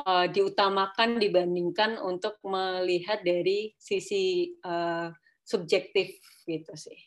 uh, 0.08 0.26
diutamakan 0.32 1.20
dibandingkan 1.20 2.00
untuk 2.00 2.40
melihat 2.48 3.20
dari 3.20 3.76
sisi 3.76 4.56
uh, 4.64 5.12
subjektif 5.44 6.16
gitu 6.48 6.72
sih. 6.80 7.00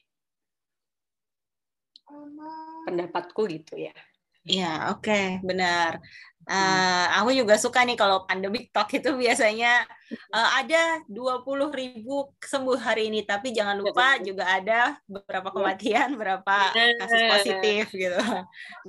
Pendapatku 2.84 3.48
gitu 3.48 3.80
ya. 3.80 3.96
Iya, 4.50 4.90
oke, 4.90 5.06
okay, 5.06 5.26
benar. 5.46 6.02
Uh, 6.50 7.06
aku 7.22 7.30
juga 7.30 7.54
suka 7.54 7.86
nih 7.86 7.94
kalau 7.94 8.26
pandemic 8.26 8.74
talk 8.74 8.90
itu 8.90 9.14
biasanya 9.14 9.86
uh, 10.34 10.48
ada 10.58 10.98
20 11.06 11.46
ribu 11.70 12.34
sembuh 12.42 12.74
hari 12.74 13.06
ini, 13.06 13.22
tapi 13.22 13.54
jangan 13.54 13.78
lupa 13.78 14.18
juga 14.18 14.50
ada 14.50 14.98
beberapa 15.06 15.54
kematian, 15.54 16.18
berapa 16.18 16.74
kasus 16.74 17.22
positif 17.38 17.84
gitu. 17.94 18.18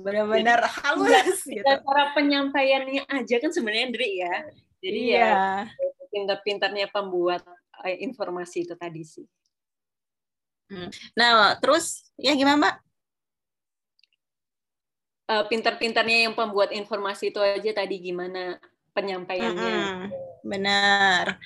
Benar-benar 0.02 0.66
halus 0.82 1.46
gitu. 1.46 1.62
Cara 1.62 2.10
penyampaiannya 2.18 3.06
aja 3.06 3.36
kan 3.38 3.54
sebenarnya 3.54 3.84
Andri 3.94 4.10
ya. 4.18 4.34
Jadi 4.82 5.00
ya 5.14 5.22
iya. 5.22 5.30
ya 5.70 5.90
pintar-pintarnya 6.10 6.90
pembuat 6.90 7.46
informasi 7.86 8.66
itu 8.66 8.74
tadi 8.74 9.06
sih. 9.06 9.26
Hmm. 10.66 10.90
Nah, 11.14 11.54
terus 11.62 12.10
ya 12.18 12.34
gimana 12.34 12.58
Mbak? 12.58 12.76
Uh, 15.28 15.44
pintar-pintarnya 15.46 16.30
yang 16.30 16.34
pembuat 16.34 16.72
informasi 16.74 17.30
itu 17.30 17.38
aja 17.38 17.70
tadi 17.74 18.00
gimana 18.00 18.58
penyampaiannya. 18.96 19.78
Hmm, 19.78 20.00
benar. 20.46 21.38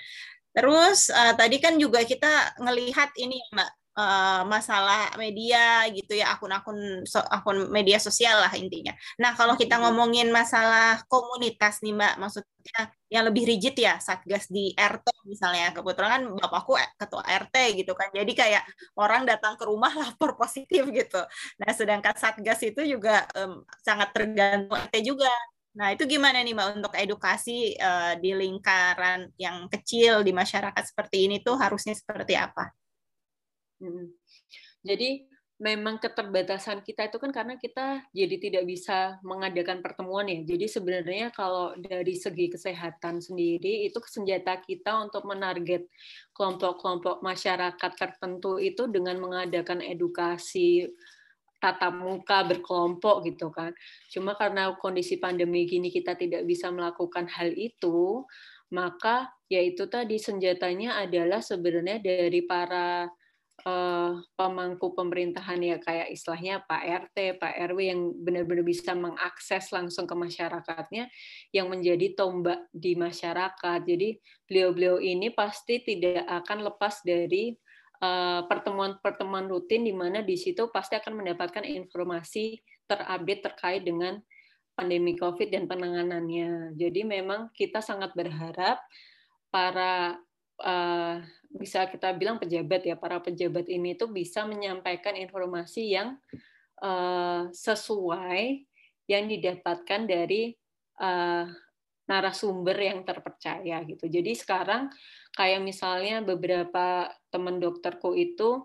Terus 0.56 1.12
uh, 1.12 1.36
tadi 1.36 1.60
kan 1.60 1.76
juga 1.76 2.00
kita 2.04 2.56
ngelihat 2.60 3.12
ini 3.20 3.36
Mbak 3.52 3.70
uh, 3.96 4.42
masalah 4.44 5.16
media 5.16 5.88
gitu 5.90 6.12
ya 6.14 6.36
akun-akun 6.36 7.02
so, 7.08 7.18
akun 7.32 7.72
media 7.72 7.96
sosial 7.96 8.36
lah 8.44 8.52
intinya. 8.54 8.92
Nah 9.18 9.32
kalau 9.34 9.56
kita 9.56 9.80
ngomongin 9.80 10.28
masalah 10.30 11.02
komunitas 11.08 11.80
nih 11.80 11.96
Mbak, 11.96 12.14
maksudnya 12.20 12.82
yang 13.06 13.24
lebih 13.26 13.46
rigid 13.46 13.74
ya 13.78 14.02
satgas 14.02 14.50
di 14.50 14.74
RT 14.74 15.06
misalnya 15.30 15.70
kebetulan 15.70 16.10
kan 16.10 16.22
bapakku 16.42 16.74
ketua 16.98 17.22
RT 17.22 17.54
gitu 17.78 17.94
kan 17.94 18.10
jadi 18.10 18.32
kayak 18.34 18.62
orang 18.98 19.22
datang 19.22 19.54
ke 19.54 19.62
rumah 19.62 19.94
lapor 20.02 20.34
positif 20.34 20.82
gitu 20.90 21.22
nah 21.62 21.70
sedangkan 21.70 22.18
satgas 22.18 22.60
itu 22.66 22.82
juga 22.82 23.22
um, 23.38 23.62
sangat 23.86 24.10
tergantung 24.10 24.74
RT 24.90 25.06
juga 25.06 25.30
nah 25.76 25.92
itu 25.92 26.08
gimana 26.08 26.40
nih 26.40 26.56
mbak 26.56 26.82
untuk 26.82 26.94
edukasi 26.96 27.76
uh, 27.76 28.16
di 28.18 28.32
lingkaran 28.32 29.28
yang 29.38 29.68
kecil 29.68 30.24
di 30.24 30.32
masyarakat 30.32 30.82
seperti 30.82 31.28
ini 31.28 31.44
tuh 31.44 31.60
harusnya 31.60 31.92
seperti 31.92 32.32
apa? 32.32 32.72
Jadi 34.86 35.26
memang 35.56 35.96
keterbatasan 35.96 36.84
kita 36.84 37.08
itu 37.08 37.16
kan 37.16 37.32
karena 37.32 37.56
kita 37.56 38.04
jadi 38.12 38.36
tidak 38.36 38.64
bisa 38.68 39.16
mengadakan 39.24 39.80
pertemuan 39.80 40.28
ya. 40.28 40.36
Jadi 40.44 40.68
sebenarnya 40.68 41.32
kalau 41.32 41.72
dari 41.80 42.12
segi 42.12 42.52
kesehatan 42.52 43.24
sendiri 43.24 43.88
itu 43.88 43.96
senjata 44.04 44.60
kita 44.60 45.00
untuk 45.00 45.24
menarget 45.24 45.88
kelompok-kelompok 46.36 47.24
masyarakat 47.24 47.92
tertentu 47.96 48.60
itu 48.60 48.84
dengan 48.92 49.16
mengadakan 49.16 49.80
edukasi 49.80 50.92
tatap 51.56 51.96
muka 52.04 52.44
berkelompok 52.44 53.24
gitu 53.24 53.48
kan. 53.48 53.72
Cuma 54.12 54.36
karena 54.36 54.76
kondisi 54.76 55.16
pandemi 55.16 55.64
gini 55.64 55.88
kita 55.88 56.12
tidak 56.20 56.44
bisa 56.44 56.68
melakukan 56.68 57.24
hal 57.32 57.48
itu, 57.56 58.28
maka 58.68 59.32
yaitu 59.48 59.88
tadi 59.88 60.20
senjatanya 60.20 61.00
adalah 61.00 61.40
sebenarnya 61.40 61.96
dari 62.04 62.44
para 62.44 63.08
uh, 63.64 64.20
pemangku 64.36 64.92
pemerintahan 64.92 65.56
ya 65.62 65.76
kayak 65.80 66.12
istilahnya 66.12 66.60
Pak 66.68 66.82
RT, 67.08 67.40
Pak 67.40 67.54
RW 67.72 67.78
yang 67.88 68.00
benar-benar 68.20 68.66
bisa 68.66 68.92
mengakses 68.92 69.72
langsung 69.72 70.04
ke 70.04 70.12
masyarakatnya 70.12 71.08
yang 71.56 71.72
menjadi 71.72 72.12
tombak 72.12 72.68
di 72.74 72.92
masyarakat. 72.98 73.80
Jadi 73.86 74.20
beliau-beliau 74.44 75.00
ini 75.00 75.32
pasti 75.32 75.80
tidak 75.80 76.26
akan 76.28 76.68
lepas 76.68 77.00
dari 77.00 77.56
eh, 78.02 78.40
pertemuan-pertemuan 78.44 79.48
rutin 79.48 79.88
di 79.88 79.94
mana 79.96 80.20
di 80.20 80.36
situ 80.36 80.68
pasti 80.68 80.98
akan 81.00 81.24
mendapatkan 81.24 81.64
informasi 81.64 82.60
terupdate 82.86 83.42
terkait 83.42 83.82
dengan 83.82 84.20
pandemi 84.76 85.16
COVID 85.16 85.48
dan 85.48 85.64
penanganannya. 85.64 86.76
Jadi 86.76 87.00
memang 87.02 87.48
kita 87.56 87.80
sangat 87.80 88.12
berharap 88.12 88.76
para 89.48 90.20
uh, 90.62 91.20
bisa 91.52 91.88
kita 91.88 92.12
bilang 92.16 92.36
pejabat 92.40 92.84
ya 92.84 92.96
para 92.96 93.20
pejabat 93.20 93.68
ini 93.68 93.96
tuh 93.96 94.12
bisa 94.12 94.44
menyampaikan 94.44 95.16
informasi 95.16 95.96
yang 95.96 96.16
uh, 96.80 97.48
sesuai 97.52 98.64
yang 99.06 99.24
didapatkan 99.30 100.02
dari 100.04 100.52
uh, 101.00 101.46
narasumber 102.06 102.76
yang 102.78 103.02
terpercaya 103.02 103.82
gitu. 103.82 104.06
Jadi 104.06 104.32
sekarang 104.38 104.92
kayak 105.34 105.62
misalnya 105.62 106.22
beberapa 106.22 107.10
teman 107.34 107.58
dokterku 107.58 108.14
itu 108.14 108.62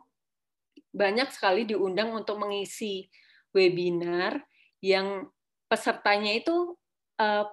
banyak 0.94 1.34
sekali 1.34 1.66
diundang 1.66 2.14
untuk 2.14 2.38
mengisi 2.38 3.10
webinar 3.50 4.46
yang 4.84 5.26
pesertanya 5.66 6.38
itu 6.38 6.76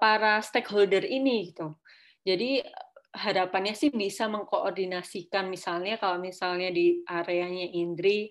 para 0.01 0.41
stakeholder 0.41 1.05
ini 1.05 1.53
gitu. 1.53 1.77
Jadi 2.25 2.65
harapannya 3.13 3.73
sih 3.73 3.89
bisa 3.89 4.29
mengkoordinasikan. 4.29 5.49
Misalnya 5.49 5.97
kalau 5.97 6.21
misalnya 6.21 6.69
di 6.69 7.01
areanya 7.09 7.65
Indri 7.73 8.29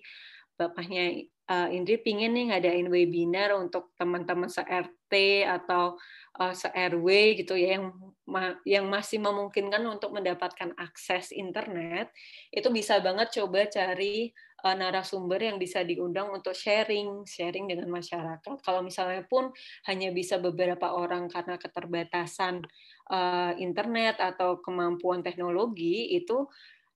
bapaknya 0.59 1.23
uh, 1.47 1.67
Indri 1.71 2.03
pingin 2.03 2.35
nih 2.35 2.51
ngadain 2.51 2.87
webinar 2.91 3.55
untuk 3.55 3.95
teman-teman 3.95 4.51
se-RT 4.51 5.13
atau 5.47 5.95
uh, 6.37 6.53
se-RW 6.53 7.07
gitu 7.39 7.55
ya 7.55 7.79
yang 7.79 7.95
ma 8.29 8.53
yang 8.67 8.85
masih 8.85 9.17
memungkinkan 9.17 9.81
untuk 9.89 10.13
mendapatkan 10.13 10.75
akses 10.77 11.33
internet 11.33 12.13
itu 12.53 12.69
bisa 12.69 13.01
banget 13.01 13.33
coba 13.41 13.65
cari 13.65 14.29
uh, 14.61 14.75
narasumber 14.75 15.39
yang 15.39 15.57
bisa 15.57 15.81
diundang 15.81 16.29
untuk 16.29 16.53
sharing 16.53 17.23
sharing 17.25 17.65
dengan 17.71 17.89
masyarakat. 17.89 18.59
Kalau 18.61 18.83
misalnya 18.83 19.25
pun 19.25 19.49
hanya 19.89 20.13
bisa 20.13 20.37
beberapa 20.37 20.93
orang 20.93 21.31
karena 21.31 21.55
keterbatasan 21.55 22.61
uh, 23.09 23.53
internet 23.57 24.21
atau 24.21 24.61
kemampuan 24.61 25.25
teknologi 25.25 26.13
itu 26.15 26.47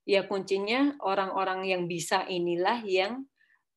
ya 0.06 0.24
kuncinya 0.24 0.96
orang-orang 1.02 1.68
yang 1.68 1.82
bisa 1.90 2.24
inilah 2.28 2.80
yang 2.84 3.24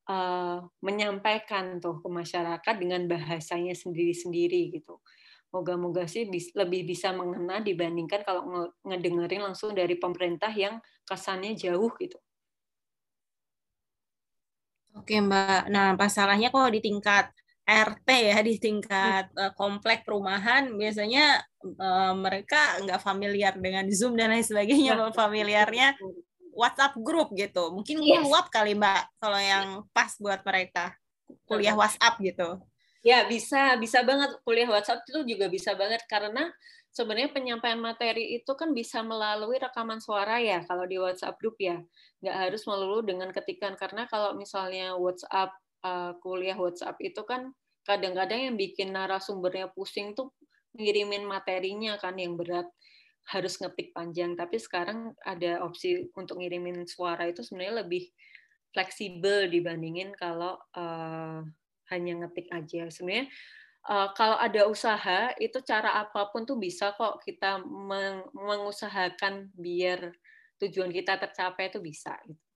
uh, 0.08 0.64
menyampaikan 0.84 1.80
tuh 1.84 2.00
ke 2.00 2.08
masyarakat 2.08 2.76
dengan 2.80 3.06
bahasanya 3.10 3.76
sendiri-sendiri 3.76 4.72
gitu. 4.72 5.00
Moga-moga 5.48 6.04
sih 6.12 6.28
lebih 6.30 6.84
bisa 6.84 7.16
mengena 7.16 7.64
dibandingkan 7.64 8.28
kalau 8.28 8.72
ngedengerin 8.84 9.48
langsung 9.48 9.72
dari 9.72 9.96
pemerintah 9.96 10.52
yang 10.52 10.84
kesannya 11.08 11.56
jauh 11.56 11.92
gitu. 11.96 12.20
Oke 14.98 15.22
Mbak, 15.22 15.70
nah 15.70 15.94
masalahnya 15.94 16.50
kok 16.50 16.74
di 16.74 16.82
tingkat 16.82 17.30
RT 17.68 18.08
ya 18.08 18.40
di 18.40 18.56
tingkat 18.56 19.28
uh, 19.36 19.52
komplek 19.52 20.08
perumahan 20.08 20.72
biasanya 20.72 21.44
uh, 21.76 22.16
mereka 22.16 22.80
nggak 22.80 23.04
familiar 23.04 23.60
dengan 23.60 23.84
Zoom 23.92 24.16
dan 24.16 24.32
lain 24.32 24.48
sebagainya, 24.48 24.96
nah, 24.96 25.12
familiarnya 25.12 25.92
WhatsApp 26.56 26.96
grup 27.04 27.36
gitu. 27.36 27.76
Mungkin 27.76 28.00
yes. 28.00 28.24
WhatsApp 28.24 28.48
kali 28.56 28.72
Mbak 28.72 29.02
kalau 29.20 29.40
yang 29.44 29.68
pas 29.92 30.16
buat 30.16 30.40
mereka 30.48 30.96
kuliah 31.44 31.76
WhatsApp 31.76 32.16
gitu. 32.24 32.56
Ya 33.04 33.28
bisa 33.28 33.76
bisa 33.76 34.00
banget 34.08 34.32
kuliah 34.48 34.72
WhatsApp 34.72 35.04
itu 35.04 35.36
juga 35.36 35.52
bisa 35.52 35.76
banget 35.76 36.08
karena 36.08 36.48
sebenarnya 36.96 37.36
penyampaian 37.36 37.78
materi 37.78 38.40
itu 38.40 38.52
kan 38.56 38.72
bisa 38.72 39.04
melalui 39.04 39.60
rekaman 39.60 40.00
suara 40.00 40.40
ya 40.40 40.64
kalau 40.64 40.88
di 40.88 40.96
WhatsApp 40.98 41.36
grup 41.36 41.60
ya 41.60 41.84
nggak 42.24 42.38
harus 42.48 42.64
melulu 42.64 43.06
dengan 43.06 43.30
ketikan 43.30 43.78
karena 43.78 44.10
kalau 44.10 44.34
misalnya 44.34 44.98
WhatsApp 44.98 45.54
uh, 45.84 46.18
kuliah 46.22 46.58
WhatsApp 46.58 46.98
itu 47.04 47.22
kan 47.28 47.54
kadang-kadang 47.86 48.52
yang 48.52 48.56
bikin 48.60 48.94
narasumbernya 48.94 49.72
pusing 49.72 50.12
tuh 50.18 50.34
ngirimin 50.76 51.26
materinya 51.26 51.98
kan 51.98 52.16
yang 52.20 52.36
berat 52.38 52.68
harus 53.28 53.60
ngetik 53.60 53.92
panjang 53.92 54.40
tapi 54.40 54.56
sekarang 54.56 55.12
ada 55.24 55.60
opsi 55.64 56.08
untuk 56.16 56.40
ngirimin 56.40 56.88
suara 56.88 57.28
itu 57.28 57.44
sebenarnya 57.44 57.84
lebih 57.84 58.08
fleksibel 58.72 59.52
dibandingin 59.52 60.16
kalau 60.16 60.56
uh, 60.76 61.44
hanya 61.92 62.14
ngetik 62.24 62.48
aja 62.52 62.88
sebenarnya 62.88 63.28
uh, 63.88 64.12
kalau 64.16 64.40
ada 64.40 64.68
usaha 64.68 65.36
itu 65.40 65.60
cara 65.64 66.00
apa 66.00 66.32
pun 66.32 66.48
tuh 66.48 66.60
bisa 66.60 66.96
kok 66.96 67.20
kita 67.24 67.64
meng 67.64 68.28
mengusahakan 68.36 69.52
biar 69.56 70.12
tujuan 70.64 70.92
kita 70.92 71.20
tercapai 71.20 71.70
itu 71.72 71.80
bisa 71.84 72.16
gitu. 72.28 72.47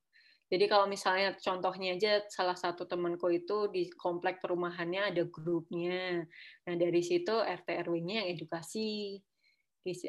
Jadi 0.51 0.67
kalau 0.67 0.83
misalnya 0.83 1.31
contohnya 1.39 1.95
aja 1.95 2.19
salah 2.27 2.59
satu 2.59 2.83
temanku 2.83 3.31
itu 3.31 3.71
di 3.71 3.87
komplek 3.95 4.43
perumahannya 4.43 5.15
ada 5.15 5.23
grupnya. 5.23 6.27
Nah 6.67 6.75
dari 6.75 6.99
situ 6.99 7.31
RT 7.31 7.71
RW-nya 7.87 8.27
yang 8.27 8.35
edukasi 8.35 9.15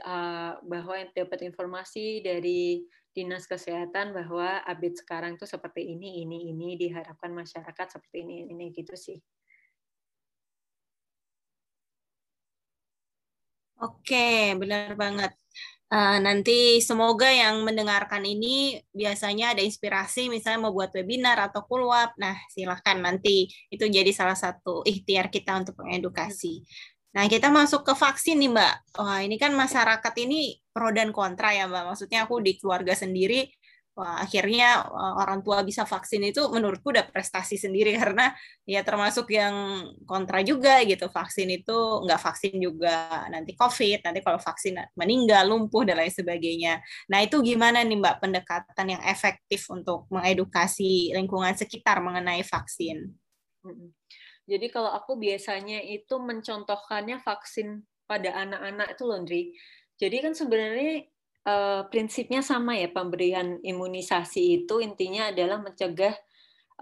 ah, 0.02 0.58
bahwa 0.66 0.98
dapat 1.14 1.46
informasi 1.46 2.26
dari 2.26 2.82
dinas 3.14 3.46
kesehatan 3.46 4.10
bahwa 4.10 4.66
update 4.66 5.04
sekarang 5.06 5.38
itu 5.38 5.46
seperti 5.46 5.94
ini 5.94 6.26
ini 6.26 6.50
ini 6.50 6.74
diharapkan 6.74 7.30
masyarakat 7.30 7.86
seperti 7.94 8.26
ini 8.26 8.50
ini 8.50 8.74
gitu 8.74 8.98
sih. 8.98 9.22
Oke, 13.82 14.54
benar 14.58 14.94
banget. 14.94 15.32
Uh, 15.92 16.18
nanti 16.18 16.80
semoga 16.80 17.28
yang 17.28 17.60
mendengarkan 17.68 18.24
ini 18.24 18.80
biasanya 18.96 19.52
ada 19.52 19.62
inspirasi 19.62 20.32
misalnya 20.32 20.64
mau 20.64 20.72
buat 20.72 20.90
webinar 20.96 21.36
atau 21.52 21.62
kulwap. 21.68 22.16
Nah, 22.16 22.34
silahkan 22.48 22.96
nanti 22.96 23.52
itu 23.68 23.84
jadi 23.84 24.08
salah 24.10 24.36
satu 24.36 24.80
ikhtiar 24.88 25.28
kita 25.28 25.60
untuk 25.60 25.76
mengedukasi. 25.84 26.64
Nah, 27.12 27.28
kita 27.28 27.52
masuk 27.52 27.84
ke 27.84 27.92
vaksin 27.92 28.40
nih, 28.40 28.48
Mbak. 28.48 28.74
Wah, 28.96 29.20
ini 29.20 29.36
kan 29.36 29.52
masyarakat 29.52 30.14
ini 30.24 30.56
pro 30.72 30.88
dan 30.96 31.12
kontra 31.12 31.52
ya, 31.52 31.68
Mbak. 31.68 31.92
Maksudnya 31.92 32.24
aku 32.24 32.40
di 32.40 32.56
keluarga 32.56 32.96
sendiri 32.96 33.52
Wah, 33.92 34.24
akhirnya 34.24 34.88
eh, 34.88 35.14
orang 35.20 35.44
tua 35.44 35.60
bisa 35.60 35.84
vaksin 35.84 36.24
itu 36.24 36.40
menurutku 36.48 36.88
udah 36.96 37.04
prestasi 37.12 37.60
sendiri 37.60 37.92
karena 38.00 38.32
ya 38.64 38.80
termasuk 38.80 39.28
yang 39.28 39.84
kontra 40.08 40.40
juga 40.40 40.80
gitu 40.88 41.12
vaksin 41.12 41.52
itu 41.52 41.76
nggak 42.08 42.16
vaksin 42.16 42.56
juga 42.56 43.28
nanti 43.28 43.52
COVID 43.52 44.00
nanti 44.00 44.24
kalau 44.24 44.40
vaksin 44.40 44.80
meninggal 44.96 45.44
lumpuh 45.44 45.84
dan 45.84 46.00
lain 46.00 46.08
sebagainya. 46.08 46.80
Nah 47.12 47.20
itu 47.20 47.44
gimana 47.44 47.84
nih 47.84 48.00
mbak 48.00 48.24
pendekatan 48.24 48.86
yang 48.96 49.02
efektif 49.04 49.68
untuk 49.68 50.08
mengedukasi 50.08 51.12
lingkungan 51.12 51.52
sekitar 51.52 52.00
mengenai 52.00 52.40
vaksin? 52.40 53.12
Jadi 54.48 54.66
kalau 54.72 54.88
aku 54.88 55.20
biasanya 55.20 55.84
itu 55.84 56.16
mencontohkannya 56.16 57.20
vaksin 57.20 57.84
pada 58.08 58.40
anak-anak 58.40 58.96
itu 58.96 59.04
Londri. 59.04 59.42
Jadi 60.00 60.16
kan 60.18 60.32
sebenarnya 60.34 61.11
uh, 61.46 61.86
prinsipnya 61.90 62.40
sama 62.42 62.78
ya 62.78 62.90
pemberian 62.90 63.58
imunisasi 63.62 64.62
itu 64.62 64.78
intinya 64.82 65.30
adalah 65.30 65.58
mencegah 65.62 66.14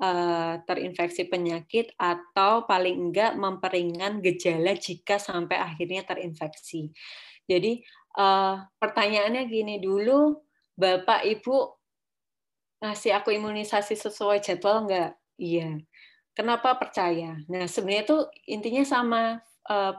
uh, 0.00 0.60
terinfeksi 0.64 1.28
penyakit 1.28 1.92
atau 1.96 2.64
paling 2.68 3.10
enggak 3.10 3.36
memperingan 3.36 4.20
gejala 4.20 4.76
jika 4.76 5.16
sampai 5.16 5.56
akhirnya 5.56 6.04
terinfeksi. 6.04 6.92
Jadi 7.48 7.82
uh, 8.16 8.60
pertanyaannya 8.78 9.42
gini 9.48 9.76
dulu, 9.82 10.38
Bapak 10.76 11.26
Ibu 11.26 11.56
ngasih 12.80 13.12
aku 13.20 13.36
imunisasi 13.36 13.96
sesuai 13.96 14.40
jadwal 14.40 14.88
enggak? 14.88 15.12
Iya. 15.36 15.80
Kenapa 16.32 16.78
percaya? 16.78 17.36
Nah 17.50 17.68
sebenarnya 17.68 18.04
itu 18.06 18.18
intinya 18.48 18.84
sama 18.86 19.22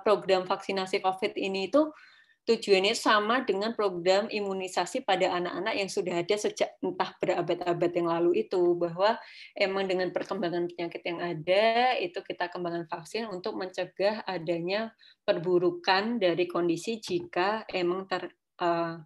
program 0.04 0.43
vaksinasi 0.43 1.00
COVID 1.00 1.38
ini 1.38 1.69
itu 1.69 1.93
tujuannya 2.41 2.97
sama 2.97 3.45
dengan 3.45 3.77
program 3.77 4.25
imunisasi 4.25 5.06
pada 5.06 5.30
anak-anak 5.38 5.77
yang 5.77 5.89
sudah 5.93 6.25
ada 6.25 6.36
sejak 6.36 6.73
entah 6.82 7.13
berabad-abad 7.21 7.91
yang 7.93 8.10
lalu 8.10 8.41
itu 8.41 8.73
bahwa 8.73 9.13
emang 9.54 9.86
dengan 9.86 10.10
perkembangan 10.10 10.65
penyakit 10.73 11.06
yang 11.06 11.21
ada 11.21 11.95
itu 12.01 12.17
kita 12.25 12.49
kembangkan 12.49 12.89
vaksin 12.89 13.30
untuk 13.30 13.54
mencegah 13.54 14.25
adanya 14.25 14.89
perburukan 15.21 16.17
dari 16.17 16.49
kondisi 16.49 16.97
jika 16.97 17.69
emang 17.69 18.10
ter 18.10 18.34
uh, 18.58 18.97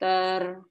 ter 0.00 0.64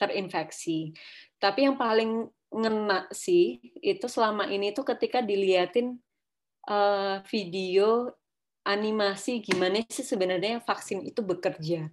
terinfeksi. 0.00 0.92
Tapi 1.36 1.68
yang 1.68 1.76
paling 1.76 2.28
ngena 2.52 3.12
sih 3.12 3.60
itu 3.84 4.08
selama 4.08 4.48
ini 4.48 4.72
tuh 4.72 4.88
ketika 4.88 5.20
diliatin 5.20 6.00
uh, 6.70 7.20
video 7.28 8.08
animasi 8.66 9.40
gimana 9.46 9.86
sih 9.86 10.02
sebenarnya 10.02 10.58
vaksin 10.66 11.06
itu 11.06 11.22
bekerja. 11.22 11.86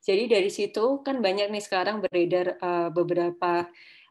Jadi 0.00 0.24
dari 0.28 0.48
situ 0.52 1.00
kan 1.04 1.20
banyak 1.20 1.48
nih 1.48 1.64
sekarang 1.64 2.00
beredar 2.04 2.56
uh, 2.60 2.88
beberapa 2.92 3.68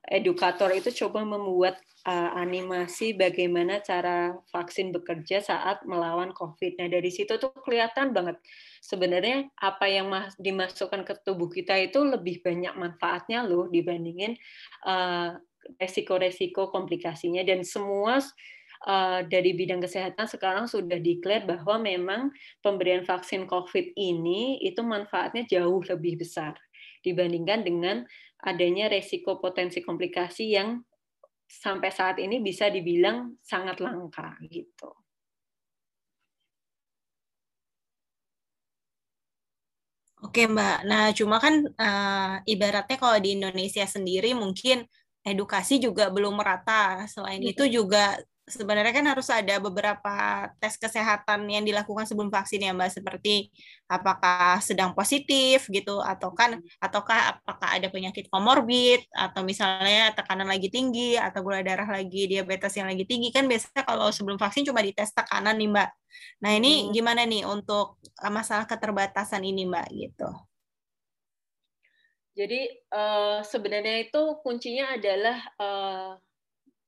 edukator 0.10 0.74
itu 0.74 0.90
coba 1.06 1.22
membuat 1.26 1.78
uh, 2.06 2.34
animasi 2.38 3.18
bagaimana 3.18 3.82
cara 3.82 4.38
vaksin 4.54 4.94
bekerja 4.94 5.42
saat 5.42 5.86
melawan 5.86 6.34
COVID. 6.34 6.82
Nah 6.82 6.88
dari 6.90 7.10
situ 7.10 7.38
tuh 7.38 7.54
kelihatan 7.62 8.14
banget 8.14 8.38
sebenarnya 8.82 9.50
apa 9.60 9.86
yang 9.90 10.10
dimasukkan 10.38 11.06
ke 11.06 11.14
tubuh 11.26 11.50
kita 11.50 11.78
itu 11.78 12.02
lebih 12.02 12.42
banyak 12.42 12.74
manfaatnya 12.78 13.46
loh 13.46 13.70
dibandingin 13.70 14.38
uh, 14.86 15.38
resiko-resiko 15.78 16.74
komplikasinya 16.74 17.44
dan 17.46 17.62
semua 17.62 18.18
uh, 18.88 19.26
dari 19.28 19.52
bidang 19.58 19.84
kesehatan 19.84 20.30
sekarang 20.30 20.70
sudah 20.70 21.02
declare 21.02 21.44
bahwa 21.44 21.82
memang 21.82 22.22
pemberian 22.64 23.04
vaksin 23.04 23.50
COVID 23.50 23.98
ini 23.98 24.62
itu 24.64 24.80
manfaatnya 24.86 25.44
jauh 25.50 25.82
lebih 25.84 26.22
besar 26.22 26.56
dibandingkan 27.04 27.64
dengan 27.64 28.04
adanya 28.44 28.88
resiko 28.88 29.40
potensi 29.40 29.84
komplikasi 29.84 30.56
yang 30.56 30.80
sampai 31.50 31.90
saat 31.90 32.22
ini 32.22 32.40
bisa 32.40 32.70
dibilang 32.70 33.36
sangat 33.42 33.82
langka 33.82 34.38
gitu. 34.48 34.94
Oke 40.20 40.52
Mbak, 40.52 40.78
nah 40.84 41.16
cuma 41.16 41.40
kan 41.40 41.64
uh, 41.80 42.44
ibaratnya 42.44 43.00
kalau 43.00 43.16
di 43.24 43.40
Indonesia 43.40 43.88
sendiri 43.88 44.36
mungkin 44.36 44.84
edukasi 45.24 45.80
juga 45.80 46.12
belum 46.12 46.36
merata. 46.36 47.08
Selain 47.08 47.40
itu 47.40 47.64
juga 47.72 48.20
sebenarnya 48.50 48.92
kan 48.92 49.06
harus 49.06 49.30
ada 49.30 49.62
beberapa 49.62 50.50
tes 50.58 50.76
kesehatan 50.76 51.46
yang 51.46 51.62
dilakukan 51.62 52.10
sebelum 52.10 52.34
vaksin 52.34 52.66
ya 52.66 52.74
Mbak 52.74 53.00
seperti 53.00 53.54
apakah 53.86 54.58
sedang 54.60 54.98
positif 54.98 55.70
gitu 55.70 56.02
atau 56.02 56.34
kan 56.34 56.58
ataukah 56.82 57.38
apakah 57.38 57.70
ada 57.78 57.88
penyakit 57.94 58.28
komorbid 58.34 59.06
atau 59.14 59.46
misalnya 59.46 60.12
tekanan 60.18 60.50
lagi 60.50 60.74
tinggi 60.74 61.16
atau 61.16 61.46
gula 61.46 61.62
darah 61.62 61.88
lagi 61.88 62.26
diabetes 62.26 62.74
yang 62.76 62.90
lagi 62.90 63.06
tinggi 63.06 63.30
kan 63.30 63.46
biasanya 63.46 63.86
kalau 63.86 64.10
sebelum 64.10 64.42
vaksin 64.42 64.66
cuma 64.66 64.82
dites 64.82 65.14
tekanan 65.14 65.56
nih 65.56 65.70
Mbak. 65.70 65.90
Nah, 66.42 66.52
ini 66.58 66.90
hmm. 66.90 66.92
gimana 66.92 67.22
nih 67.30 67.46
untuk 67.46 68.02
eh, 68.02 68.34
masalah 68.34 68.66
keterbatasan 68.66 69.46
ini 69.46 69.70
Mbak 69.70 69.88
gitu. 69.94 70.30
Jadi 72.40 72.72
uh, 72.96 73.44
sebenarnya 73.44 74.08
itu 74.08 74.22
kuncinya 74.40 74.96
adalah 74.96 75.38
uh, 75.60 76.16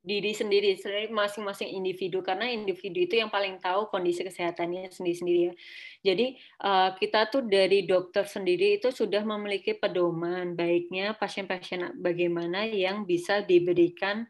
diri 0.01 0.33
sendiri, 0.33 0.73
masing-masing 1.13 1.69
individu 1.77 2.25
karena 2.25 2.49
individu 2.49 3.05
itu 3.05 3.21
yang 3.21 3.29
paling 3.29 3.61
tahu 3.61 3.85
kondisi 3.93 4.25
kesehatannya 4.25 4.89
sendiri-sendiri 4.89 5.39
ya. 5.45 5.53
Jadi 6.01 6.41
uh, 6.65 6.89
kita 6.97 7.29
tuh 7.29 7.45
dari 7.45 7.85
dokter 7.85 8.25
sendiri 8.25 8.81
itu 8.81 8.89
sudah 8.89 9.21
memiliki 9.21 9.77
pedoman 9.77 10.57
baiknya 10.57 11.13
pasien-pasien 11.13 12.01
bagaimana 12.01 12.65
yang 12.65 13.05
bisa 13.05 13.45
diberikan 13.45 14.25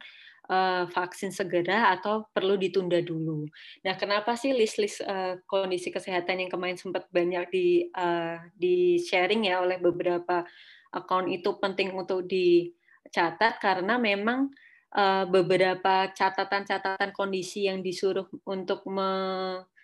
uh, 0.52 0.84
vaksin 0.92 1.32
segera 1.32 1.96
atau 1.96 2.28
perlu 2.36 2.60
ditunda 2.60 3.00
dulu. 3.00 3.48
Nah, 3.88 3.96
kenapa 3.96 4.36
sih 4.36 4.52
list-list 4.52 5.00
uh, 5.08 5.40
kondisi 5.48 5.88
kesehatan 5.88 6.44
yang 6.44 6.52
kemarin 6.52 6.76
sempat 6.76 7.08
banyak 7.16 7.48
di 7.48 7.88
uh, 7.96 8.44
di 8.52 9.00
sharing 9.00 9.48
ya 9.48 9.64
oleh 9.64 9.80
beberapa 9.80 10.44
akun 10.92 11.32
itu 11.32 11.56
penting 11.64 11.96
untuk 11.96 12.28
dicatat 12.28 13.64
karena 13.64 13.96
memang 13.96 14.52
uh, 14.96 15.26
beberapa 15.28 16.12
catatan-catatan 16.12 17.12
kondisi 17.16 17.68
yang 17.68 17.84
disuruh 17.84 18.28
untuk 18.48 18.86
me 18.88 19.12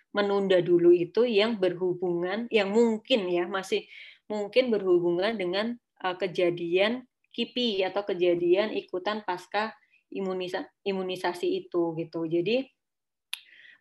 menunda 0.08 0.56
dulu 0.64 0.88
itu 0.88 1.28
yang 1.28 1.60
berhubungan 1.60 2.48
yang 2.48 2.72
mungkin 2.72 3.28
ya 3.28 3.44
masih 3.44 3.84
mungkin 4.24 4.72
berhubungan 4.72 5.36
dengan 5.36 5.76
uh, 6.00 6.16
kejadian 6.16 7.04
KIPI 7.36 7.86
atau 7.92 8.02
kejadian 8.08 8.72
ikutan 8.72 9.20
pasca 9.22 9.76
imunisa 10.08 10.64
imunisasi 10.82 11.60
itu 11.60 11.92
gitu. 12.00 12.24
Jadi 12.24 12.64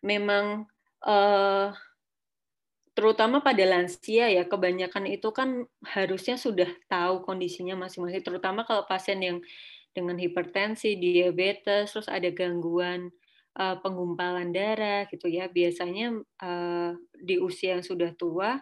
memang 0.03 0.67
uh, 1.07 1.71
terutama 2.97 3.45
pada 3.45 3.61
lansia 3.61 4.25
ya 4.27 4.43
kebanyakan 4.49 5.05
itu 5.05 5.29
kan 5.29 5.69
harusnya 5.85 6.33
sudah 6.33 6.67
tahu 6.89 7.21
kondisinya 7.21 7.77
masing-masing 7.77 8.25
terutama 8.25 8.65
kalau 8.65 8.89
pasien 8.89 9.21
yang 9.21 9.37
dengan 9.91 10.17
hipertensi, 10.19 10.95
diabetes, 10.95 11.93
terus 11.93 12.07
ada 12.07 12.29
gangguan 12.29 13.09
uh, 13.57 13.75
penggumpalan 13.81 14.53
darah 14.53 15.09
gitu 15.09 15.27
ya. 15.27 15.49
Biasanya 15.49 16.13
uh, 16.43 16.91
di 17.17 17.41
usia 17.41 17.77
yang 17.77 17.85
sudah 17.85 18.13
tua 18.13 18.61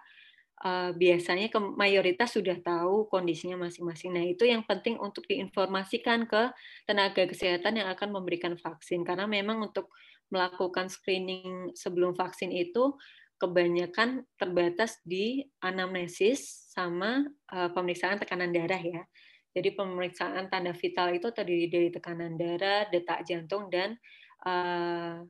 uh, 0.63 0.91
biasanya 0.95 1.51
ke 1.51 1.59
mayoritas 1.59 2.33
sudah 2.33 2.55
tahu 2.63 3.09
kondisinya 3.11 3.67
masing-masing. 3.67 4.15
Nah, 4.15 4.23
itu 4.23 4.47
yang 4.47 4.63
penting 4.63 4.95
untuk 5.01 5.27
diinformasikan 5.27 6.29
ke 6.29 6.53
tenaga 6.87 7.27
kesehatan 7.27 7.83
yang 7.83 7.89
akan 7.91 8.15
memberikan 8.15 8.55
vaksin 8.55 9.03
karena 9.03 9.27
memang 9.27 9.59
untuk 9.59 9.91
melakukan 10.31 10.89
screening 10.89 11.75
sebelum 11.77 12.17
vaksin 12.17 12.49
itu 12.49 12.95
kebanyakan 13.35 14.23
terbatas 14.39 14.97
di 15.03 15.43
anamnesis 15.59 16.71
sama 16.71 17.27
uh, 17.51 17.69
pemeriksaan 17.75 18.17
tekanan 18.17 18.55
darah 18.55 18.79
ya. 18.79 19.03
Jadi 19.55 19.71
pemeriksaan 19.71 20.51
tanda 20.51 20.75
vital 20.75 21.15
itu 21.15 21.31
terdiri 21.31 21.71
dari 21.71 21.87
tekanan 21.87 22.35
darah, 22.35 22.91
detak 22.91 23.23
jantung, 23.23 23.71
dan 23.71 23.95
uh, 24.43 25.23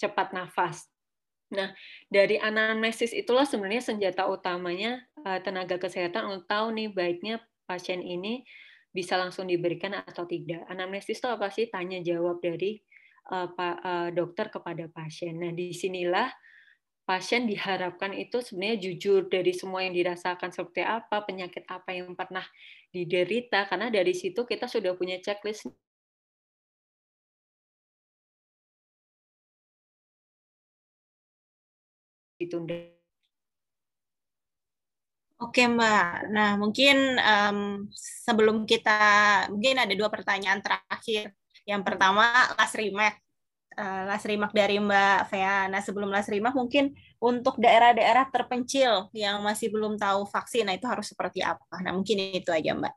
cepat 0.00 0.32
nafas. 0.32 0.88
Nah, 1.52 1.76
dari 2.08 2.40
anamnesis 2.40 3.12
itulah 3.12 3.44
sebenarnya 3.44 3.84
senjata 3.84 4.26
utamanya 4.26 5.04
uh, 5.22 5.38
tenaga 5.44 5.76
kesehatan 5.76 6.26
untuk 6.32 6.48
tahu 6.48 6.74
nih 6.74 6.88
baiknya 6.90 7.38
pasien 7.68 8.00
ini 8.00 8.42
bisa 8.90 9.20
langsung 9.20 9.44
diberikan 9.44 9.92
atau 9.92 10.24
tidak. 10.24 10.64
Anamnesis 10.72 11.20
itu 11.20 11.28
apa 11.28 11.52
sih? 11.52 11.68
Tanya 11.68 12.00
jawab 12.00 12.40
dari 12.40 12.80
uh, 13.30 13.52
pa, 13.52 13.76
uh, 13.78 14.08
dokter 14.16 14.48
kepada 14.48 14.88
pasien. 14.88 15.36
Nah, 15.36 15.52
di 15.52 15.76
sinilah 15.76 16.32
pasien 17.08 17.46
diharapkan 17.46 18.10
itu 18.12 18.42
sebenarnya 18.42 18.78
jujur 18.90 19.20
dari 19.30 19.52
semua 19.54 19.80
yang 19.86 19.94
dirasakan 19.94 20.50
seperti 20.50 20.82
apa, 20.82 21.22
penyakit 21.22 21.64
apa 21.70 21.90
yang 21.94 22.12
pernah 22.18 22.42
diderita, 22.94 23.70
karena 23.70 23.88
dari 23.94 24.12
situ 24.12 24.42
kita 24.42 24.66
sudah 24.66 24.92
punya 24.98 25.16
checklist 25.22 25.70
ditunda. 32.40 32.74
Oke 35.36 35.68
Mbak, 35.68 36.32
nah 36.32 36.56
mungkin 36.56 36.96
um, 37.20 37.58
sebelum 38.24 38.64
kita, 38.64 38.98
mungkin 39.52 39.76
ada 39.76 39.92
dua 39.92 40.08
pertanyaan 40.08 40.64
terakhir. 40.64 41.36
Yang 41.68 41.82
pertama, 41.84 42.24
last 42.56 42.72
remark 42.80 43.25
uh, 43.76 44.02
Las 44.08 44.24
Rimak 44.24 44.50
dari 44.56 44.80
Mbak 44.80 45.30
Fea. 45.30 45.68
Nah, 45.68 45.84
sebelum 45.84 46.08
Las 46.08 46.26
Rimak 46.26 46.56
mungkin 46.56 46.96
untuk 47.20 47.60
daerah-daerah 47.60 48.32
terpencil 48.32 49.12
yang 49.12 49.44
masih 49.44 49.70
belum 49.70 50.00
tahu 50.00 50.24
vaksin, 50.26 50.66
nah 50.66 50.74
itu 50.74 50.88
harus 50.88 51.12
seperti 51.12 51.44
apa? 51.44 51.80
Nah, 51.84 51.92
mungkin 51.92 52.32
itu 52.32 52.50
aja 52.50 52.72
Mbak. 52.74 52.94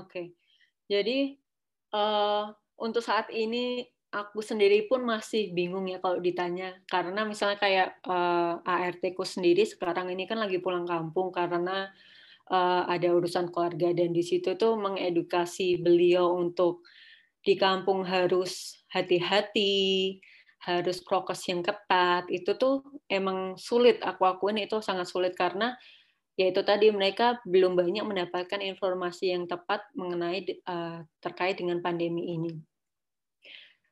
Oke. 0.00 0.34
Jadi 0.90 1.38
uh, 1.94 2.50
untuk 2.80 3.04
saat 3.04 3.30
ini 3.30 3.86
aku 4.10 4.42
sendiri 4.42 4.90
pun 4.90 5.06
masih 5.06 5.54
bingung 5.54 5.86
ya 5.86 6.02
kalau 6.02 6.18
ditanya 6.18 6.74
karena 6.90 7.22
misalnya 7.22 7.62
kayak 7.62 7.88
uh, 8.10 8.58
eh, 8.58 8.90
ART 8.90 9.02
ku 9.14 9.22
sendiri 9.22 9.62
sekarang 9.62 10.10
ini 10.10 10.26
kan 10.26 10.42
lagi 10.42 10.58
pulang 10.58 10.82
kampung 10.82 11.30
karena 11.30 11.86
uh, 12.50 12.90
ada 12.90 13.06
urusan 13.14 13.54
keluarga 13.54 13.94
dan 13.94 14.10
di 14.10 14.26
situ 14.26 14.58
tuh 14.58 14.74
mengedukasi 14.74 15.78
beliau 15.78 16.34
untuk 16.34 16.82
di 17.46 17.54
kampung 17.54 18.02
harus 18.02 18.79
hati-hati, 18.90 20.18
harus 20.60 21.00
prokes 21.00 21.48
yang 21.48 21.64
ketat, 21.64 22.28
itu 22.28 22.52
tuh 22.60 22.84
emang 23.08 23.56
sulit 23.56 24.04
aku 24.04 24.28
akuin 24.28 24.60
itu 24.60 24.82
sangat 24.84 25.08
sulit 25.08 25.32
karena 25.32 25.72
yaitu 26.36 26.64
tadi 26.64 26.88
mereka 26.88 27.36
belum 27.44 27.76
banyak 27.76 28.04
mendapatkan 28.04 28.60
informasi 28.64 29.32
yang 29.32 29.44
tepat 29.44 29.84
mengenai 29.92 30.40
uh, 30.64 31.04
terkait 31.20 31.60
dengan 31.60 31.84
pandemi 31.84 32.32
ini. 32.32 32.56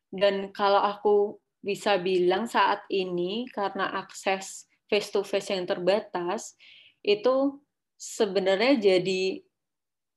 Dan 0.08 0.48
kalau 0.56 0.80
aku 0.80 1.36
bisa 1.60 2.00
bilang 2.00 2.48
saat 2.48 2.88
ini 2.88 3.44
karena 3.52 3.92
akses 4.00 4.64
face 4.88 5.12
to 5.12 5.20
face 5.20 5.52
yang 5.52 5.68
terbatas 5.68 6.56
itu 7.04 7.60
sebenarnya 8.00 8.80
jadi 8.80 9.42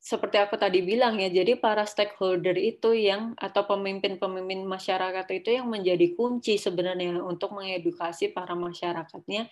seperti 0.01 0.41
aku 0.41 0.57
tadi 0.57 0.81
bilang 0.81 1.21
ya, 1.21 1.29
jadi 1.29 1.61
para 1.61 1.85
stakeholder 1.85 2.57
itu 2.57 2.89
yang 2.97 3.37
atau 3.37 3.69
pemimpin-pemimpin 3.69 4.65
masyarakat 4.65 5.29
itu 5.29 5.61
yang 5.61 5.69
menjadi 5.69 6.17
kunci 6.17 6.57
sebenarnya 6.57 7.21
untuk 7.21 7.53
mengedukasi 7.53 8.33
para 8.33 8.57
masyarakatnya, 8.57 9.45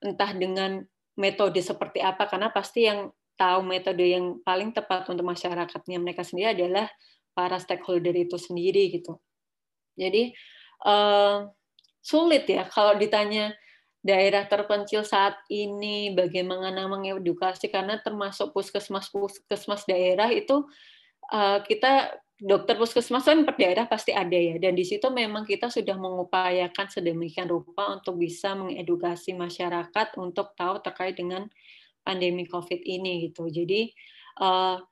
entah 0.00 0.32
dengan 0.32 0.80
metode 1.20 1.60
seperti 1.60 2.00
apa, 2.00 2.24
karena 2.24 2.48
pasti 2.48 2.88
yang 2.88 3.12
tahu 3.36 3.60
metode 3.68 4.00
yang 4.00 4.40
paling 4.40 4.72
tepat 4.72 5.04
untuk 5.12 5.28
masyarakatnya 5.28 6.00
mereka 6.00 6.24
sendiri 6.24 6.56
adalah 6.56 6.88
para 7.36 7.60
stakeholder 7.60 8.16
itu 8.16 8.40
sendiri 8.40 8.96
gitu. 8.96 9.20
Jadi 9.92 10.32
uh, 10.88 11.52
sulit 12.00 12.48
ya 12.48 12.64
kalau 12.64 12.96
ditanya 12.96 13.52
daerah 14.02 14.44
terpencil 14.50 15.06
saat 15.06 15.38
ini, 15.46 16.10
bagaimana 16.10 16.74
mengedukasi 16.90 17.70
karena 17.70 18.02
termasuk 18.02 18.50
puskesmas 18.50 19.06
puskesmas 19.08 19.86
daerah 19.86 20.26
itu 20.34 20.66
uh, 21.30 21.62
kita 21.62 22.18
dokter 22.42 22.74
puskesmas 22.74 23.22
kan 23.22 23.46
per 23.46 23.54
daerah 23.54 23.86
pasti 23.86 24.10
ada 24.10 24.34
ya 24.34 24.58
dan 24.58 24.74
di 24.74 24.82
situ 24.82 25.06
memang 25.14 25.46
kita 25.46 25.70
sudah 25.70 25.94
mengupayakan 25.94 26.90
sedemikian 26.90 27.46
rupa 27.46 27.94
untuk 27.94 28.18
bisa 28.18 28.58
mengedukasi 28.58 29.38
masyarakat 29.38 30.18
untuk 30.18 30.50
tahu 30.58 30.82
terkait 30.82 31.14
dengan 31.14 31.46
pandemi 32.02 32.42
COVID 32.50 32.82
ini 32.82 33.30
gitu. 33.30 33.46
Jadi 33.46 33.94
uh, 34.42 34.82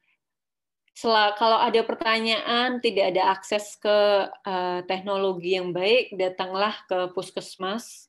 kalau 1.35 1.59
ada 1.59 1.81
pertanyaan 1.83 2.79
tidak 2.79 3.17
ada 3.17 3.35
akses 3.35 3.75
ke 3.83 3.99
uh, 4.31 4.87
teknologi 4.87 5.59
yang 5.59 5.75
baik, 5.75 6.15
datanglah 6.15 6.77
ke 6.87 7.11
puskesmas 7.17 8.07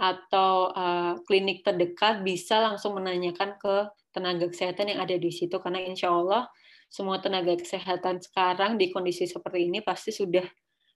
atau 0.00 0.72
uh, 0.72 1.20
klinik 1.28 1.60
terdekat 1.60 2.24
bisa 2.24 2.56
langsung 2.56 2.96
menanyakan 2.96 3.60
ke 3.60 3.92
tenaga 4.16 4.48
kesehatan 4.48 4.96
yang 4.96 5.00
ada 5.04 5.20
di 5.20 5.28
situ 5.28 5.60
karena 5.60 5.84
insya 5.84 6.08
Allah 6.08 6.48
semua 6.88 7.20
tenaga 7.20 7.54
kesehatan 7.54 8.18
sekarang 8.24 8.80
di 8.80 8.88
kondisi 8.90 9.28
seperti 9.28 9.68
ini 9.68 9.84
pasti 9.84 10.10
sudah 10.10 10.42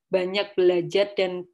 banyak 0.09 0.57
belajar 0.57 1.13
dan 1.13 1.45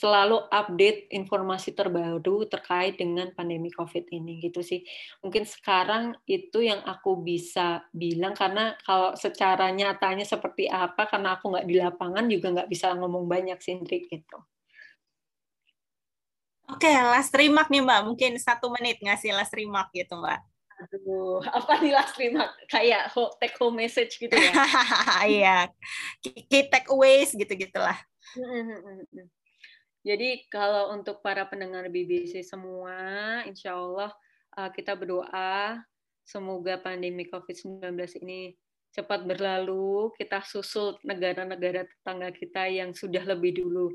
selalu 0.00 0.48
update 0.48 1.12
informasi 1.12 1.76
terbaru 1.76 2.48
terkait 2.48 2.96
dengan 2.96 3.28
pandemi 3.36 3.68
COVID 3.68 4.08
ini 4.08 4.40
gitu 4.40 4.64
sih. 4.64 4.80
Mungkin 5.20 5.44
sekarang 5.44 6.16
itu 6.24 6.64
yang 6.64 6.80
aku 6.88 7.20
bisa 7.20 7.84
bilang 7.92 8.32
karena 8.32 8.80
kalau 8.80 9.12
secara 9.12 9.68
nyatanya 9.68 10.24
seperti 10.24 10.72
apa 10.72 11.04
karena 11.04 11.36
aku 11.36 11.52
nggak 11.52 11.68
di 11.68 11.76
lapangan 11.76 12.24
juga 12.32 12.46
nggak 12.48 12.70
bisa 12.72 12.96
ngomong 12.96 13.28
banyak 13.28 13.60
sih 13.60 13.76
gitu. 13.84 14.40
Oke, 16.70 16.86
okay, 16.86 17.02
last 17.02 17.34
remark 17.34 17.66
nih 17.66 17.82
Mbak. 17.82 18.00
Mungkin 18.06 18.32
satu 18.38 18.70
menit 18.70 19.02
ngasih 19.02 19.34
last 19.34 19.50
remark 19.50 19.90
gitu 19.90 20.14
Mbak. 20.14 20.40
Aduh, 20.80 21.42
apa 21.42 21.82
nih 21.82 21.90
last 21.90 22.14
remark? 22.14 22.54
Kayak 22.70 23.10
take 23.42 23.58
home 23.58 23.82
message 23.82 24.14
gitu 24.22 24.30
ya? 24.30 24.54
Iya, 25.26 25.58
key 26.22 26.70
takeaways 26.70 27.34
gitu-gitulah. 27.34 27.98
Jadi 30.06 30.46
kalau 30.46 30.94
untuk 30.94 31.18
para 31.26 31.42
pendengar 31.50 31.90
BBC 31.90 32.46
semua, 32.46 32.94
insya 33.50 33.74
Allah 33.74 34.14
uh, 34.54 34.70
kita 34.70 34.94
berdoa 34.94 35.82
semoga 36.22 36.78
pandemi 36.78 37.26
COVID-19 37.26 37.98
ini 38.22 38.54
cepat 38.94 39.26
berlalu, 39.26 40.14
kita 40.14 40.38
susul 40.46 41.02
negara-negara 41.02 41.82
tetangga 41.82 42.30
kita 42.30 42.70
yang 42.70 42.94
sudah 42.94 43.26
lebih 43.26 43.58
dulu 43.58 43.90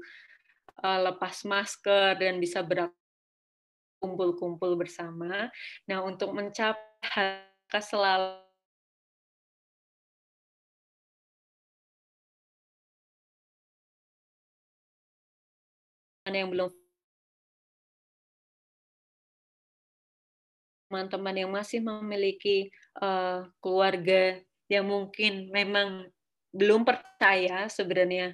uh, 0.83 0.99
lepas 1.11 1.45
masker 1.47 2.19
dan 2.19 2.39
bisa 2.41 2.63
berkumpul-kumpul 2.65 4.75
bersama. 4.75 5.51
Nah, 5.87 6.03
untuk 6.03 6.33
mencapai 6.35 7.47
selalu 7.79 8.45
yang 16.33 16.49
belum 16.49 16.73
teman-teman 20.89 21.35
yang 21.37 21.51
masih 21.53 21.85
memiliki 21.85 22.73
uh, 22.97 23.45
keluarga 23.61 24.41
yang 24.71 24.89
mungkin 24.89 25.53
memang 25.53 26.09
belum 26.49 26.81
percaya 26.87 27.69
sebenarnya 27.69 28.33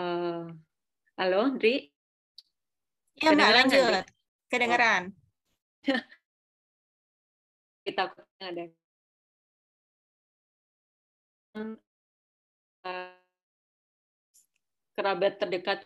uh, 0.00 0.48
Halo, 1.18 1.50
Andri? 1.50 1.90
Ya, 3.18 3.34
Mbak, 3.34 3.50
lanjut. 3.50 4.06
Kedengeran. 4.46 5.10
Kita 7.82 8.14
ada 8.38 8.70
kerabat 14.94 15.42
terdekat 15.42 15.82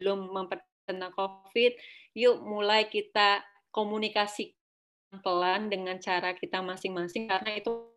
belum 0.00 0.32
memperkenal 0.32 1.12
COVID, 1.20 1.76
yuk 2.16 2.40
mulai 2.40 2.88
kita 2.88 3.44
komunikasi 3.76 4.56
pelan 5.20 5.68
dengan 5.68 6.00
cara 6.00 6.32
kita 6.32 6.64
masing-masing 6.64 7.28
karena 7.28 7.60
itu 7.60 7.92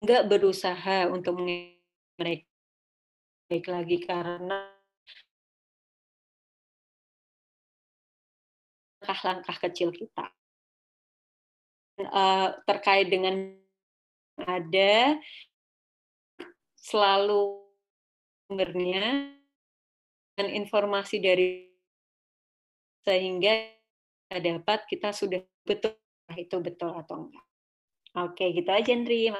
nggak 0.00 0.24
berusaha 0.24 1.12
untuk 1.12 1.36
mereka 2.16 2.47
baik 3.48 3.64
lagi 3.64 3.96
karena 4.04 4.68
langkah-langkah 9.00 9.56
kecil 9.64 9.88
kita. 9.88 10.28
Uh, 11.98 12.54
terkait 12.62 13.10
dengan 13.10 13.58
ada 14.38 15.18
selalu 16.78 17.58
sumbernya 18.46 19.34
dan 20.38 20.46
informasi 20.54 21.18
dari 21.18 21.66
sehingga 23.02 23.66
dapat 24.30 24.86
kita 24.86 25.10
sudah 25.10 25.42
betul 25.64 25.96
itu 26.36 26.56
betul 26.60 26.92
atau 26.94 27.26
enggak. 27.26 27.46
Oke, 28.14 28.52
gitu 28.52 28.70
aja, 28.70 28.92
Andri. 28.94 29.32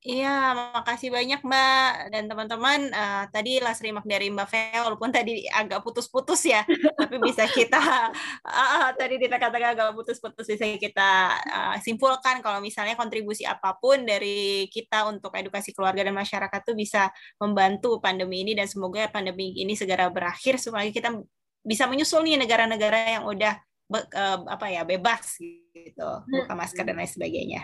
Iya, 0.00 0.56
makasih 0.56 1.12
banyak 1.12 1.44
Mbak 1.44 2.08
dan 2.08 2.24
teman-teman. 2.24 2.88
Uh, 2.88 3.28
tadi 3.28 3.60
lah 3.60 3.76
remark 3.76 4.08
dari 4.08 4.32
Mbak 4.32 4.48
Fe, 4.48 4.72
walaupun 4.80 5.12
tadi 5.12 5.44
agak 5.52 5.84
putus-putus 5.84 6.40
ya, 6.48 6.64
tapi 6.96 7.20
bisa 7.20 7.44
kita 7.44 8.08
uh, 8.40 8.88
tadi 9.00 9.20
dikatakan 9.20 9.76
agak 9.76 9.92
putus-putus 9.92 10.48
bisa 10.48 10.64
kita 10.80 11.36
uh, 11.36 11.76
simpulkan 11.84 12.40
kalau 12.40 12.64
misalnya 12.64 12.96
kontribusi 12.96 13.44
apa 13.44 13.76
pun 13.76 14.08
dari 14.08 14.72
kita 14.72 15.04
untuk 15.04 15.36
edukasi 15.36 15.76
keluarga 15.76 16.08
dan 16.08 16.16
masyarakat 16.16 16.60
itu 16.64 16.72
bisa 16.72 17.12
membantu 17.36 18.00
pandemi 18.00 18.40
ini 18.40 18.56
dan 18.56 18.72
semoga 18.72 19.04
pandemi 19.12 19.52
ini 19.52 19.76
segera 19.76 20.08
berakhir 20.08 20.56
supaya 20.56 20.88
kita 20.88 21.12
bisa 21.60 21.84
menyusul 21.84 22.24
nih 22.24 22.40
negara-negara 22.40 23.20
yang 23.20 23.28
udah 23.28 23.52
uh, 23.90 24.38
apa 24.46 24.66
ya 24.70 24.86
bebas 24.86 25.42
gitu 25.74 26.10
buka 26.30 26.52
masker 26.54 26.86
dan 26.86 26.96
lain 26.96 27.10
sebagainya. 27.10 27.62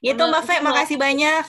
Gitu 0.00 0.18
Mbak 0.18 0.42
Fe, 0.44 0.56
makasih 0.64 0.96
banyak. 0.96 1.44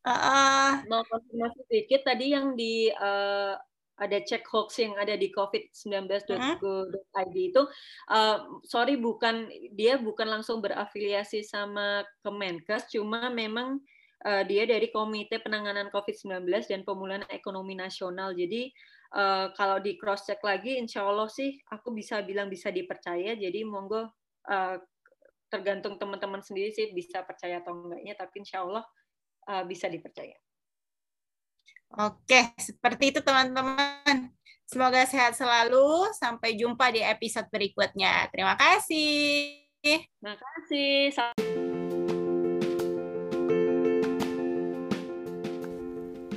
Uh, 0.00 0.80
mau 0.88 1.04
konfirmasi 1.04 1.60
sedikit 1.68 2.08
tadi 2.08 2.32
yang 2.32 2.56
di 2.56 2.88
uh, 2.88 3.52
ada 4.00 4.16
cek 4.16 4.48
hoax 4.48 4.80
yang 4.80 4.96
ada 4.96 5.12
di 5.12 5.28
covid19.go.id 5.28 7.36
itu 7.36 7.62
uh, 8.08 8.36
sorry 8.64 8.96
bukan 8.96 9.52
dia 9.76 10.00
bukan 10.00 10.40
langsung 10.40 10.64
berafiliasi 10.64 11.44
sama 11.44 12.00
Kemenkes 12.24 12.88
cuma 12.88 13.28
memang 13.28 13.76
uh, 14.24 14.40
dia 14.48 14.64
dari 14.64 14.88
Komite 14.88 15.36
Penanganan 15.44 15.92
COVID-19 15.92 16.48
dan 16.64 16.80
Pemulihan 16.88 17.28
Ekonomi 17.28 17.76
Nasional 17.76 18.32
jadi 18.32 18.72
uh, 19.14 19.50
kalau 19.54 19.78
di 19.82 19.94
cross 19.98 20.26
check 20.26 20.42
lagi 20.42 20.78
insya 20.78 21.06
Allah 21.06 21.26
sih 21.30 21.54
aku 21.70 21.94
bisa 21.94 22.22
bilang 22.22 22.50
bisa 22.50 22.70
dipercaya 22.70 23.34
jadi 23.34 23.62
monggo 23.66 24.10
uh, 24.50 24.76
tergantung 25.50 25.98
teman-teman 25.98 26.40
sendiri 26.40 26.70
sih 26.70 26.94
bisa 26.94 27.26
percaya 27.26 27.58
atau 27.58 27.74
enggaknya 27.74 28.14
tapi 28.14 28.46
insya 28.46 28.62
Allah 28.62 28.86
uh, 29.50 29.64
bisa 29.66 29.90
dipercaya. 29.90 30.38
Oke, 31.98 32.54
seperti 32.54 33.10
itu 33.10 33.18
teman-teman. 33.18 34.30
Semoga 34.62 35.02
sehat 35.02 35.34
selalu. 35.34 36.06
Sampai 36.14 36.54
jumpa 36.54 36.94
di 36.94 37.02
episode 37.02 37.50
berikutnya. 37.50 38.30
Terima 38.30 38.54
kasih. 38.54 39.58
Terima 39.82 40.38
kasih. 40.38 41.10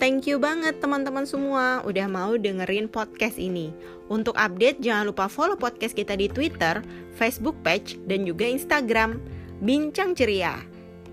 Thank 0.03 0.27
you 0.27 0.35
banget 0.35 0.83
teman-teman 0.83 1.23
semua 1.23 1.79
udah 1.87 2.11
mau 2.11 2.35
dengerin 2.35 2.91
podcast 2.91 3.39
ini. 3.39 3.71
Untuk 4.11 4.35
update 4.35 4.83
jangan 4.83 5.07
lupa 5.07 5.31
follow 5.31 5.55
podcast 5.55 5.95
kita 5.95 6.19
di 6.19 6.27
Twitter, 6.27 6.83
Facebook 7.15 7.55
page, 7.63 7.95
dan 8.03 8.27
juga 8.27 8.43
Instagram. 8.43 9.23
Bincang 9.63 10.11
ceria. 10.11 10.59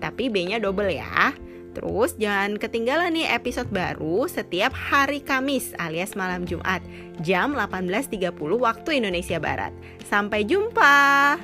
Tapi 0.03 0.27
B-nya 0.27 0.59
double 0.59 0.91
ya. 0.91 1.31
Terus 1.71 2.19
jangan 2.19 2.59
ketinggalan 2.59 3.15
nih 3.15 3.31
episode 3.31 3.71
baru 3.71 4.27
setiap 4.27 4.75
hari 4.75 5.23
Kamis 5.23 5.71
alias 5.79 6.19
malam 6.19 6.43
Jumat 6.43 6.83
jam 7.23 7.55
18.30 7.55 8.35
waktu 8.59 8.99
Indonesia 8.99 9.39
Barat. 9.39 9.71
Sampai 10.03 10.43
jumpa. 10.43 11.39